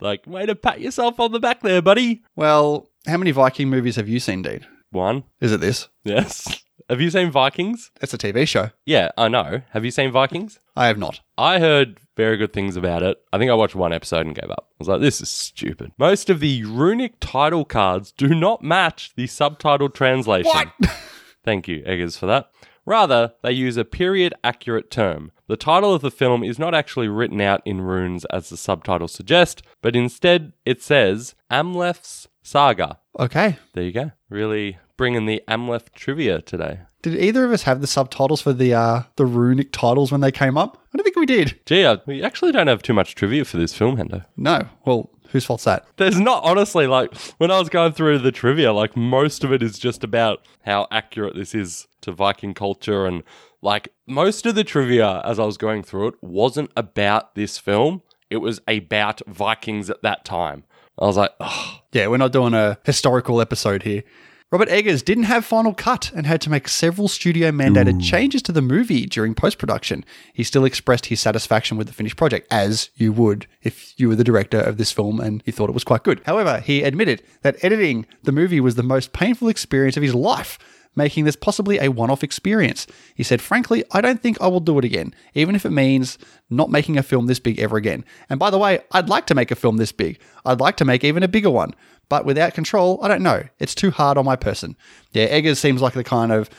Like, 0.00 0.26
way 0.26 0.44
to 0.46 0.56
pat 0.56 0.80
yourself 0.80 1.20
on 1.20 1.30
the 1.30 1.38
back 1.38 1.62
there, 1.62 1.80
buddy. 1.80 2.24
Well, 2.34 2.88
how 3.06 3.16
many 3.18 3.30
Viking 3.30 3.70
movies 3.70 3.94
have 3.96 4.08
you 4.08 4.18
seen, 4.18 4.42
Dean? 4.42 4.66
One, 4.90 5.22
Is 5.40 5.52
it 5.52 5.60
this? 5.60 5.88
yes. 6.04 6.61
Have 6.92 7.00
you 7.00 7.08
seen 7.08 7.30
Vikings? 7.30 7.90
It's 8.02 8.12
a 8.12 8.18
TV 8.18 8.46
show. 8.46 8.68
Yeah, 8.84 9.12
I 9.16 9.28
know. 9.28 9.62
Have 9.70 9.82
you 9.82 9.90
seen 9.90 10.12
Vikings? 10.12 10.60
I 10.76 10.88
have 10.88 10.98
not. 10.98 11.22
I 11.38 11.58
heard 11.58 11.98
very 12.18 12.36
good 12.36 12.52
things 12.52 12.76
about 12.76 13.02
it. 13.02 13.16
I 13.32 13.38
think 13.38 13.50
I 13.50 13.54
watched 13.54 13.74
one 13.74 13.94
episode 13.94 14.26
and 14.26 14.34
gave 14.34 14.50
up. 14.50 14.68
I 14.72 14.74
was 14.78 14.88
like, 14.88 15.00
this 15.00 15.22
is 15.22 15.30
stupid. 15.30 15.92
Most 15.96 16.28
of 16.28 16.40
the 16.40 16.62
runic 16.66 17.14
title 17.18 17.64
cards 17.64 18.12
do 18.12 18.34
not 18.34 18.62
match 18.62 19.12
the 19.16 19.26
subtitle 19.26 19.88
translation. 19.88 20.52
What? 20.52 20.68
Thank 21.46 21.66
you, 21.66 21.82
Eggers, 21.86 22.18
for 22.18 22.26
that. 22.26 22.50
Rather, 22.84 23.32
they 23.42 23.52
use 23.52 23.78
a 23.78 23.86
period 23.86 24.34
accurate 24.44 24.90
term. 24.90 25.32
The 25.52 25.58
title 25.58 25.92
of 25.92 26.00
the 26.00 26.10
film 26.10 26.42
is 26.42 26.58
not 26.58 26.74
actually 26.74 27.08
written 27.08 27.38
out 27.42 27.60
in 27.66 27.82
runes 27.82 28.24
as 28.30 28.48
the 28.48 28.56
subtitle 28.56 29.06
suggests, 29.06 29.60
but 29.82 29.94
instead 29.94 30.54
it 30.64 30.80
says 30.80 31.34
Amleth's 31.50 32.26
Saga. 32.42 33.00
Okay. 33.18 33.58
There 33.74 33.84
you 33.84 33.92
go. 33.92 34.12
Really 34.30 34.78
bringing 34.96 35.26
the 35.26 35.42
Amleth 35.46 35.92
trivia 35.92 36.40
today. 36.40 36.80
Did 37.02 37.16
either 37.16 37.44
of 37.44 37.52
us 37.52 37.64
have 37.64 37.82
the 37.82 37.86
subtitles 37.86 38.40
for 38.40 38.54
the 38.54 38.72
uh, 38.72 39.02
the 39.16 39.26
runic 39.26 39.72
titles 39.72 40.10
when 40.10 40.22
they 40.22 40.32
came 40.32 40.56
up? 40.56 40.78
I 40.94 40.96
don't 40.96 41.04
think 41.04 41.16
we 41.16 41.26
did. 41.26 41.60
Gee, 41.66 41.84
I, 41.84 41.98
we 42.06 42.22
actually 42.22 42.52
don't 42.52 42.68
have 42.68 42.82
too 42.82 42.94
much 42.94 43.14
trivia 43.14 43.44
for 43.44 43.58
this 43.58 43.74
film, 43.74 43.98
Hendo. 43.98 44.24
No. 44.38 44.66
Well, 44.86 45.10
whose 45.32 45.44
fault's 45.44 45.64
that? 45.64 45.84
There's 45.98 46.18
not 46.18 46.44
honestly 46.44 46.86
like 46.86 47.14
when 47.36 47.50
I 47.50 47.58
was 47.58 47.68
going 47.68 47.92
through 47.92 48.20
the 48.20 48.32
trivia, 48.32 48.72
like 48.72 48.96
most 48.96 49.44
of 49.44 49.52
it 49.52 49.62
is 49.62 49.78
just 49.78 50.02
about 50.02 50.46
how 50.64 50.86
accurate 50.90 51.34
this 51.34 51.54
is 51.54 51.88
to 52.00 52.12
Viking 52.12 52.54
culture 52.54 53.04
and 53.04 53.22
like 53.62 53.88
most 54.06 54.44
of 54.44 54.54
the 54.54 54.64
trivia 54.64 55.22
as 55.24 55.38
I 55.38 55.44
was 55.44 55.56
going 55.56 55.82
through 55.82 56.08
it 56.08 56.14
wasn't 56.20 56.70
about 56.76 57.34
this 57.34 57.58
film. 57.58 58.02
It 58.28 58.38
was 58.38 58.60
about 58.66 59.22
Vikings 59.26 59.88
at 59.88 60.02
that 60.02 60.24
time. 60.24 60.64
I 60.98 61.06
was 61.06 61.16
like, 61.16 61.32
oh, 61.40 61.80
Yeah, 61.92 62.08
we're 62.08 62.16
not 62.16 62.32
doing 62.32 62.54
a 62.54 62.78
historical 62.84 63.40
episode 63.40 63.82
here. 63.82 64.02
Robert 64.50 64.68
Eggers 64.68 65.02
didn't 65.02 65.24
have 65.24 65.46
final 65.46 65.72
cut 65.72 66.12
and 66.14 66.26
had 66.26 66.42
to 66.42 66.50
make 66.50 66.68
several 66.68 67.08
studio 67.08 67.50
mandated 67.50 68.02
changes 68.02 68.42
to 68.42 68.52
the 68.52 68.60
movie 68.60 69.06
during 69.06 69.34
post 69.34 69.56
production. 69.56 70.04
He 70.34 70.44
still 70.44 70.66
expressed 70.66 71.06
his 71.06 71.20
satisfaction 71.20 71.78
with 71.78 71.86
the 71.86 71.94
finished 71.94 72.18
project, 72.18 72.48
as 72.50 72.90
you 72.94 73.14
would 73.14 73.46
if 73.62 73.98
you 73.98 74.10
were 74.10 74.14
the 74.14 74.22
director 74.22 74.60
of 74.60 74.76
this 74.76 74.92
film 74.92 75.20
and 75.20 75.42
you 75.46 75.54
thought 75.54 75.70
it 75.70 75.74
was 75.74 75.84
quite 75.84 76.02
good. 76.02 76.20
However, 76.26 76.60
he 76.60 76.82
admitted 76.82 77.22
that 77.40 77.64
editing 77.64 78.04
the 78.24 78.32
movie 78.32 78.60
was 78.60 78.74
the 78.74 78.82
most 78.82 79.14
painful 79.14 79.48
experience 79.48 79.96
of 79.96 80.02
his 80.02 80.14
life, 80.14 80.58
making 80.94 81.24
this 81.24 81.36
possibly 81.36 81.78
a 81.78 81.90
one 81.90 82.10
off 82.10 82.22
experience. 82.22 82.86
He 83.14 83.22
said, 83.22 83.40
Frankly, 83.40 83.84
I 83.92 84.00
don't 84.00 84.22
think 84.22 84.40
I 84.40 84.48
will 84.48 84.60
do 84.60 84.78
it 84.78 84.84
again, 84.84 85.14
even 85.34 85.54
if 85.54 85.64
it 85.64 85.70
means 85.70 86.18
not 86.50 86.70
making 86.70 86.98
a 86.98 87.02
film 87.02 87.26
this 87.26 87.38
big 87.38 87.58
ever 87.58 87.76
again. 87.76 88.04
And 88.28 88.38
by 88.38 88.50
the 88.50 88.58
way, 88.58 88.80
I'd 88.92 89.08
like 89.08 89.26
to 89.26 89.34
make 89.34 89.50
a 89.50 89.56
film 89.56 89.76
this 89.76 89.92
big. 89.92 90.20
I'd 90.44 90.60
like 90.60 90.76
to 90.78 90.84
make 90.84 91.04
even 91.04 91.22
a 91.22 91.28
bigger 91.28 91.50
one. 91.50 91.74
But 92.08 92.26
without 92.26 92.54
control, 92.54 92.98
I 93.02 93.08
don't 93.08 93.22
know. 93.22 93.44
It's 93.58 93.74
too 93.74 93.90
hard 93.90 94.18
on 94.18 94.24
my 94.24 94.36
person. 94.36 94.76
Yeah, 95.12 95.24
Eggers 95.24 95.58
seems 95.58 95.80
like 95.80 95.94
the 95.94 96.04
kind 96.04 96.30
of 96.30 96.50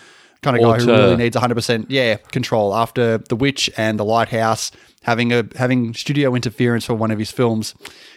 kind 0.44 0.58
of 0.58 0.64
guy 0.64 0.80
who 0.80 0.88
really 0.88 1.16
needs 1.16 1.36
100% 1.36 1.86
yeah, 1.90 2.16
control 2.16 2.76
after 2.76 3.18
The 3.18 3.36
Witch 3.36 3.70
and 3.78 4.00
The 4.00 4.06
Lighthouse 4.06 4.72
having 5.04 5.32
a 5.32 5.46
having 5.56 5.94
studio 5.94 6.34
interference 6.34 6.86
for 6.86 6.96
one 6.96 7.12
of 7.12 7.20
his 7.20 7.32
films. 7.32 7.76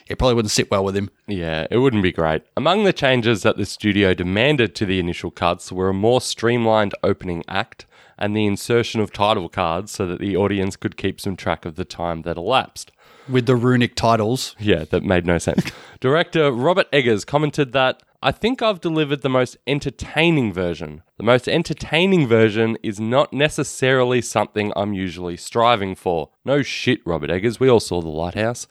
It 0.08 0.18
probably 0.18 0.34
wouldn't 0.34 0.52
sit 0.52 0.70
well 0.70 0.84
with 0.84 0.96
him. 0.96 1.10
yeah, 1.26 1.66
it 1.70 1.78
wouldn't 1.78 2.02
be 2.02 2.12
great. 2.12 2.42
Among 2.56 2.84
the 2.84 2.92
changes 2.92 3.42
that 3.42 3.56
the 3.56 3.66
studio 3.66 4.14
demanded 4.14 4.74
to 4.76 4.86
the 4.86 5.00
initial 5.00 5.30
cuts 5.30 5.72
were 5.72 5.88
a 5.88 5.94
more 5.94 6.20
streamlined 6.20 6.94
opening 7.02 7.42
act 7.48 7.86
and 8.18 8.36
the 8.36 8.46
insertion 8.46 9.00
of 9.00 9.12
title 9.12 9.48
cards 9.48 9.92
so 9.92 10.06
that 10.06 10.20
the 10.20 10.36
audience 10.36 10.76
could 10.76 10.96
keep 10.96 11.20
some 11.20 11.36
track 11.36 11.64
of 11.64 11.74
the 11.74 11.84
time 11.84 12.22
that 12.22 12.36
elapsed. 12.36 12.92
With 13.28 13.46
the 13.46 13.56
runic 13.56 13.94
titles, 13.94 14.54
Yeah, 14.58 14.84
that 14.84 15.02
made 15.02 15.26
no 15.26 15.38
sense. 15.38 15.70
Director 16.00 16.52
Robert 16.52 16.86
Eggers 16.92 17.24
commented 17.24 17.72
that 17.72 18.02
I 18.22 18.32
think 18.32 18.62
I've 18.62 18.80
delivered 18.80 19.22
the 19.22 19.28
most 19.28 19.56
entertaining 19.66 20.52
version. 20.52 21.02
The 21.16 21.22
most 21.22 21.48
entertaining 21.48 22.26
version 22.26 22.76
is 22.82 22.98
not 22.98 23.32
necessarily 23.32 24.20
something 24.22 24.72
I'm 24.74 24.94
usually 24.94 25.36
striving 25.36 25.94
for. 25.94 26.30
No 26.44 26.62
shit, 26.62 27.00
Robert 27.06 27.30
Eggers. 27.30 27.60
We 27.60 27.68
all 27.68 27.80
saw 27.80 28.00
The 28.00 28.08
Lighthouse. 28.08 28.66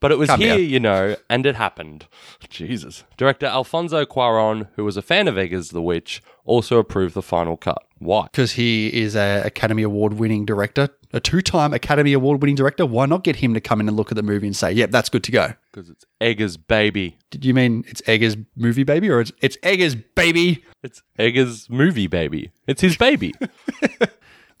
But 0.00 0.12
it 0.12 0.18
was 0.18 0.30
here, 0.32 0.58
you 0.58 0.78
know, 0.78 1.16
and 1.30 1.46
it 1.46 1.56
happened. 1.56 2.06
Jesus. 2.48 3.04
Director 3.16 3.46
Alfonso 3.46 4.04
Cuaron, 4.04 4.68
who 4.76 4.84
was 4.84 4.96
a 4.96 5.02
fan 5.02 5.26
of 5.26 5.38
Eggers' 5.38 5.70
The 5.70 5.82
Witch, 5.82 6.22
also 6.44 6.78
approved 6.78 7.14
the 7.14 7.22
final 7.22 7.56
cut. 7.56 7.82
Why? 7.98 8.24
because 8.24 8.52
he 8.52 8.88
is 8.88 9.16
a 9.16 9.42
Academy 9.44 9.82
Award 9.82 10.14
winning 10.14 10.44
director, 10.44 10.88
a 11.12 11.20
two 11.20 11.40
time 11.42 11.74
Academy 11.74 12.12
Award 12.12 12.42
winning 12.42 12.56
director. 12.56 12.86
Why 12.86 13.06
not 13.06 13.24
get 13.24 13.36
him 13.36 13.54
to 13.54 13.60
come 13.60 13.80
in 13.80 13.88
and 13.88 13.96
look 13.96 14.10
at 14.12 14.16
the 14.16 14.22
movie 14.22 14.46
and 14.46 14.56
say, 14.56 14.72
"Yep, 14.72 14.90
that's 14.90 15.08
good 15.08 15.24
to 15.24 15.32
go"? 15.32 15.52
Because 15.72 15.90
it's 15.90 16.04
Eggers' 16.20 16.56
baby. 16.56 17.18
Did 17.30 17.44
you 17.44 17.54
mean 17.54 17.84
it's 17.88 18.02
Eggers' 18.06 18.36
movie 18.56 18.84
baby 18.84 19.08
or 19.10 19.20
it's 19.20 19.32
it's 19.40 19.56
Eggers' 19.62 19.94
baby? 19.94 20.64
It's 20.82 21.02
Eggers' 21.18 21.68
movie 21.68 22.06
baby. 22.06 22.50
It's 22.66 22.80
his 22.80 22.96
baby. 22.96 23.34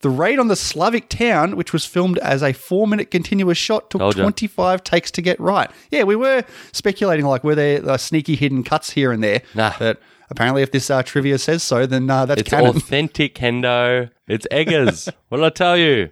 The 0.00 0.10
raid 0.10 0.38
on 0.38 0.46
the 0.46 0.54
Slavic 0.54 1.08
town, 1.08 1.56
which 1.56 1.72
was 1.72 1.84
filmed 1.84 2.18
as 2.18 2.40
a 2.40 2.52
four 2.52 2.86
minute 2.86 3.10
continuous 3.10 3.58
shot, 3.58 3.90
took 3.90 3.98
Told 3.98 4.16
ya. 4.16 4.22
25 4.22 4.84
takes 4.84 5.10
to 5.12 5.22
get 5.22 5.40
right. 5.40 5.68
Yeah, 5.90 6.04
we 6.04 6.14
were 6.14 6.44
speculating 6.70 7.26
like, 7.26 7.42
were 7.42 7.56
there 7.56 7.84
uh, 7.88 7.96
sneaky 7.96 8.36
hidden 8.36 8.62
cuts 8.62 8.90
here 8.90 9.10
and 9.10 9.24
there? 9.24 9.42
Nah. 9.56 9.72
But 9.76 10.00
apparently, 10.30 10.62
if 10.62 10.70
this 10.72 10.90
uh, 10.90 11.02
trivia 11.02 11.38
says 11.38 11.62
so, 11.62 11.86
then 11.86 12.08
uh, 12.10 12.26
that's 12.26 12.40
It's 12.42 12.50
canon. 12.50 12.76
authentic, 12.76 13.34
Hendo. 13.36 14.10
It's 14.26 14.46
Eggers. 14.50 15.08
what 15.28 15.38
did 15.38 15.46
I 15.46 15.50
tell 15.50 15.76
you? 15.76 16.10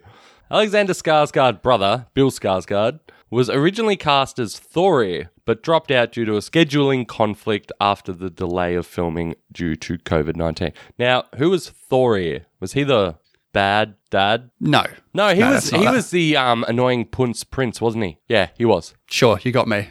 Alexander 0.50 0.92
Skarsgård 0.92 1.60
brother, 1.62 2.06
Bill 2.14 2.30
Skarsgård, 2.30 3.00
was 3.30 3.50
originally 3.50 3.96
cast 3.96 4.38
as 4.38 4.54
Thorir, 4.60 5.28
but 5.44 5.62
dropped 5.62 5.90
out 5.90 6.12
due 6.12 6.24
to 6.24 6.36
a 6.36 6.40
scheduling 6.40 7.06
conflict 7.06 7.72
after 7.80 8.12
the 8.12 8.30
delay 8.30 8.76
of 8.76 8.86
filming 8.86 9.34
due 9.52 9.74
to 9.76 9.98
COVID 9.98 10.36
19. 10.36 10.72
Now, 10.98 11.24
who 11.36 11.50
was 11.50 11.72
Thorir? 11.90 12.44
Was 12.60 12.74
he 12.74 12.84
the 12.84 13.16
bad 13.52 13.94
dad? 14.10 14.50
No. 14.60 14.84
No, 15.12 15.34
he 15.34 15.40
No, 15.40 15.50
was 15.50 15.54
that's 15.64 15.72
not 15.72 15.78
he 15.80 15.84
that. 15.86 15.94
was 15.94 16.10
the 16.10 16.36
um, 16.36 16.64
annoying 16.68 17.06
Punce 17.06 17.42
Prince, 17.42 17.80
wasn't 17.80 18.04
he? 18.04 18.18
Yeah, 18.28 18.50
he 18.56 18.64
was. 18.64 18.94
Sure, 19.10 19.40
you 19.42 19.50
got 19.50 19.66
me. 19.66 19.88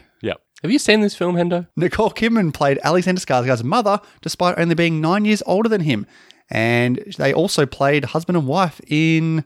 Have 0.66 0.72
you 0.72 0.80
seen 0.80 1.00
this 1.00 1.14
film, 1.14 1.36
Hendo? 1.36 1.68
Nicole 1.76 2.10
Kidman 2.10 2.52
played 2.52 2.80
Alexander 2.82 3.20
Skarsgård's 3.20 3.62
mother, 3.62 4.00
despite 4.20 4.58
only 4.58 4.74
being 4.74 5.00
nine 5.00 5.24
years 5.24 5.40
older 5.46 5.68
than 5.68 5.82
him. 5.82 6.08
And 6.50 7.14
they 7.18 7.32
also 7.32 7.66
played 7.66 8.06
husband 8.06 8.36
and 8.36 8.48
wife 8.48 8.80
in 8.88 9.44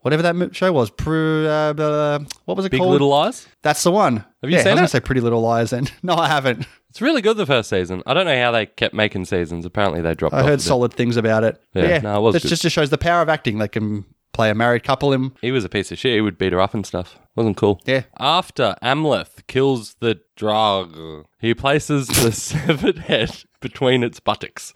whatever 0.00 0.22
that 0.22 0.56
show 0.56 0.72
was. 0.72 0.88
Pr- 0.88 1.46
uh, 1.46 2.20
what 2.46 2.56
was 2.56 2.64
it 2.64 2.70
Big 2.70 2.80
called? 2.80 2.92
Little 2.92 3.10
Lies? 3.10 3.46
That's 3.60 3.82
the 3.82 3.90
one. 3.90 4.24
Have 4.40 4.48
you 4.50 4.56
yeah, 4.56 4.62
seen 4.62 4.68
I 4.68 4.70
was 4.70 4.78
going 4.78 4.78
it? 4.78 4.86
to 4.86 4.92
say 4.92 5.00
Pretty 5.00 5.20
Little 5.20 5.42
Lies, 5.42 5.74
and 5.74 5.92
no, 6.02 6.14
I 6.14 6.28
haven't. 6.28 6.66
It's 6.88 7.02
really 7.02 7.20
good 7.20 7.36
the 7.36 7.44
first 7.44 7.68
season. 7.68 8.02
I 8.06 8.14
don't 8.14 8.24
know 8.24 8.40
how 8.40 8.50
they 8.50 8.64
kept 8.64 8.94
making 8.94 9.26
seasons. 9.26 9.66
Apparently 9.66 10.00
they 10.00 10.14
dropped 10.14 10.34
I 10.34 10.42
heard 10.42 10.52
bit. 10.52 10.62
solid 10.62 10.94
things 10.94 11.18
about 11.18 11.44
it. 11.44 11.62
Yeah, 11.74 11.86
yeah, 11.86 11.98
no, 11.98 12.16
it 12.16 12.20
was 12.22 12.42
good. 12.42 12.48
just 12.48 12.62
just 12.62 12.74
shows 12.74 12.88
the 12.88 12.96
power 12.96 13.20
of 13.20 13.28
acting. 13.28 13.58
They 13.58 13.68
can 13.68 14.06
play 14.32 14.50
a 14.50 14.54
married 14.54 14.84
couple 14.84 15.12
in. 15.12 15.32
He 15.40 15.52
was 15.52 15.64
a 15.64 15.68
piece 15.68 15.92
of 15.92 15.98
shit. 15.98 16.14
He 16.14 16.20
would 16.20 16.38
beat 16.38 16.52
her 16.52 16.60
up 16.60 16.74
and 16.74 16.86
stuff. 16.86 17.18
Wasn't 17.36 17.56
cool. 17.56 17.80
Yeah. 17.84 18.02
After 18.18 18.76
Amleth 18.82 19.46
kills 19.46 19.96
the 20.00 20.20
draugr, 20.36 21.24
he 21.38 21.54
places 21.54 22.08
the 22.08 22.32
severed 22.32 22.98
head 22.98 23.44
between 23.60 24.02
its 24.02 24.20
buttocks. 24.20 24.74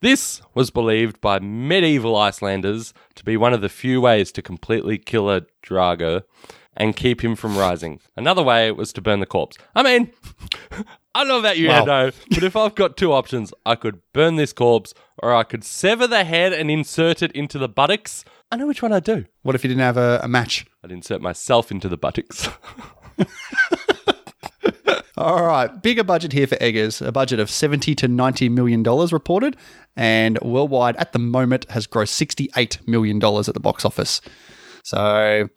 This 0.00 0.42
was 0.54 0.70
believed 0.70 1.20
by 1.20 1.40
medieval 1.40 2.16
Icelanders 2.16 2.94
to 3.16 3.24
be 3.24 3.36
one 3.36 3.52
of 3.52 3.60
the 3.60 3.68
few 3.68 4.00
ways 4.00 4.30
to 4.32 4.42
completely 4.42 4.96
kill 4.96 5.28
a 5.28 5.42
Draugr 5.64 6.22
and 6.76 6.94
keep 6.94 7.24
him 7.24 7.34
from 7.34 7.58
rising. 7.58 7.98
Another 8.16 8.42
way 8.42 8.70
was 8.70 8.92
to 8.92 9.00
burn 9.00 9.18
the 9.18 9.26
corpse. 9.26 9.58
I 9.74 9.82
mean, 9.82 10.12
I 11.14 11.24
don't 11.24 11.28
know 11.28 11.40
about 11.40 11.58
you, 11.58 11.66
Wow. 11.68 12.12
But 12.30 12.44
if 12.44 12.54
I've 12.54 12.76
got 12.76 12.96
two 12.96 13.12
options, 13.12 13.52
I 13.66 13.74
could 13.74 14.00
burn 14.12 14.36
this 14.36 14.52
corpse 14.52 14.94
or 15.20 15.34
I 15.34 15.42
could 15.42 15.64
sever 15.64 16.06
the 16.06 16.22
head 16.22 16.52
and 16.52 16.70
insert 16.70 17.20
it 17.20 17.32
into 17.32 17.58
the 17.58 17.68
buttocks. 17.68 18.24
I 18.50 18.56
know 18.56 18.66
which 18.66 18.82
one 18.82 18.92
I'd 18.92 19.04
do. 19.04 19.26
What 19.42 19.54
if 19.54 19.62
you 19.62 19.68
didn't 19.68 19.82
have 19.82 19.96
a, 19.96 20.20
a 20.22 20.28
match? 20.28 20.66
I'd 20.84 20.92
insert 20.92 21.20
myself 21.20 21.70
into 21.70 21.88
the 21.88 21.96
buttocks. 21.96 22.48
All 25.16 25.44
right, 25.44 25.82
bigger 25.82 26.04
budget 26.04 26.32
here 26.32 26.46
for 26.46 26.56
Eggers. 26.62 27.02
A 27.02 27.10
budget 27.10 27.40
of 27.40 27.50
70 27.50 27.96
to 27.96 28.06
90 28.06 28.48
million 28.50 28.84
dollars 28.84 29.12
reported, 29.12 29.56
and 29.96 30.38
worldwide 30.40 30.96
at 30.96 31.12
the 31.12 31.18
moment 31.18 31.68
has 31.70 31.88
grossed 31.88 32.10
68 32.10 32.78
million 32.86 33.18
dollars 33.18 33.48
at 33.48 33.54
the 33.54 33.60
box 33.60 33.84
office. 33.84 34.20
So, 34.84 35.48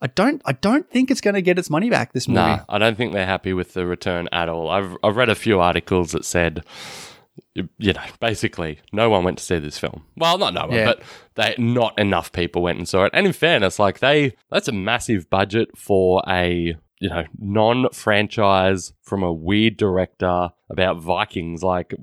I 0.00 0.06
don't, 0.06 0.40
I 0.46 0.52
don't 0.52 0.90
think 0.90 1.10
it's 1.10 1.20
going 1.20 1.34
to 1.34 1.42
get 1.42 1.58
its 1.58 1.68
money 1.68 1.90
back. 1.90 2.14
This 2.14 2.28
movie. 2.28 2.40
Nah, 2.40 2.64
I 2.70 2.78
don't 2.78 2.96
think 2.96 3.12
they're 3.12 3.26
happy 3.26 3.52
with 3.52 3.74
the 3.74 3.84
return 3.84 4.26
at 4.32 4.48
all. 4.48 4.70
I've 4.70 4.96
I've 5.04 5.16
read 5.16 5.28
a 5.28 5.34
few 5.34 5.60
articles 5.60 6.12
that 6.12 6.24
said, 6.24 6.64
you 7.54 7.68
you 7.78 7.92
know, 7.92 8.02
basically 8.20 8.78
no 8.92 9.10
one 9.10 9.24
went 9.24 9.38
to 9.38 9.44
see 9.44 9.58
this 9.58 9.78
film. 9.78 10.04
Well, 10.16 10.38
not 10.38 10.54
no 10.54 10.66
one, 10.66 10.72
Yeah. 10.76 10.84
but 10.84 11.02
they 11.34 11.54
not 11.58 11.98
enough 11.98 12.30
people 12.32 12.62
went 12.62 12.78
and 12.78 12.88
saw 12.88 13.04
it. 13.04 13.10
And 13.14 13.26
in 13.26 13.32
fairness, 13.32 13.78
like 13.78 13.98
they 13.98 14.34
that's 14.50 14.68
a 14.68 14.72
massive 14.72 15.28
budget 15.30 15.76
for 15.76 16.22
a 16.28 16.76
you 17.00 17.08
know 17.08 17.24
non-franchise 17.38 18.92
from 19.02 19.22
a 19.22 19.32
weird 19.32 19.76
director 19.76 20.50
about 20.68 21.00
Vikings. 21.00 21.62
Like, 21.62 21.94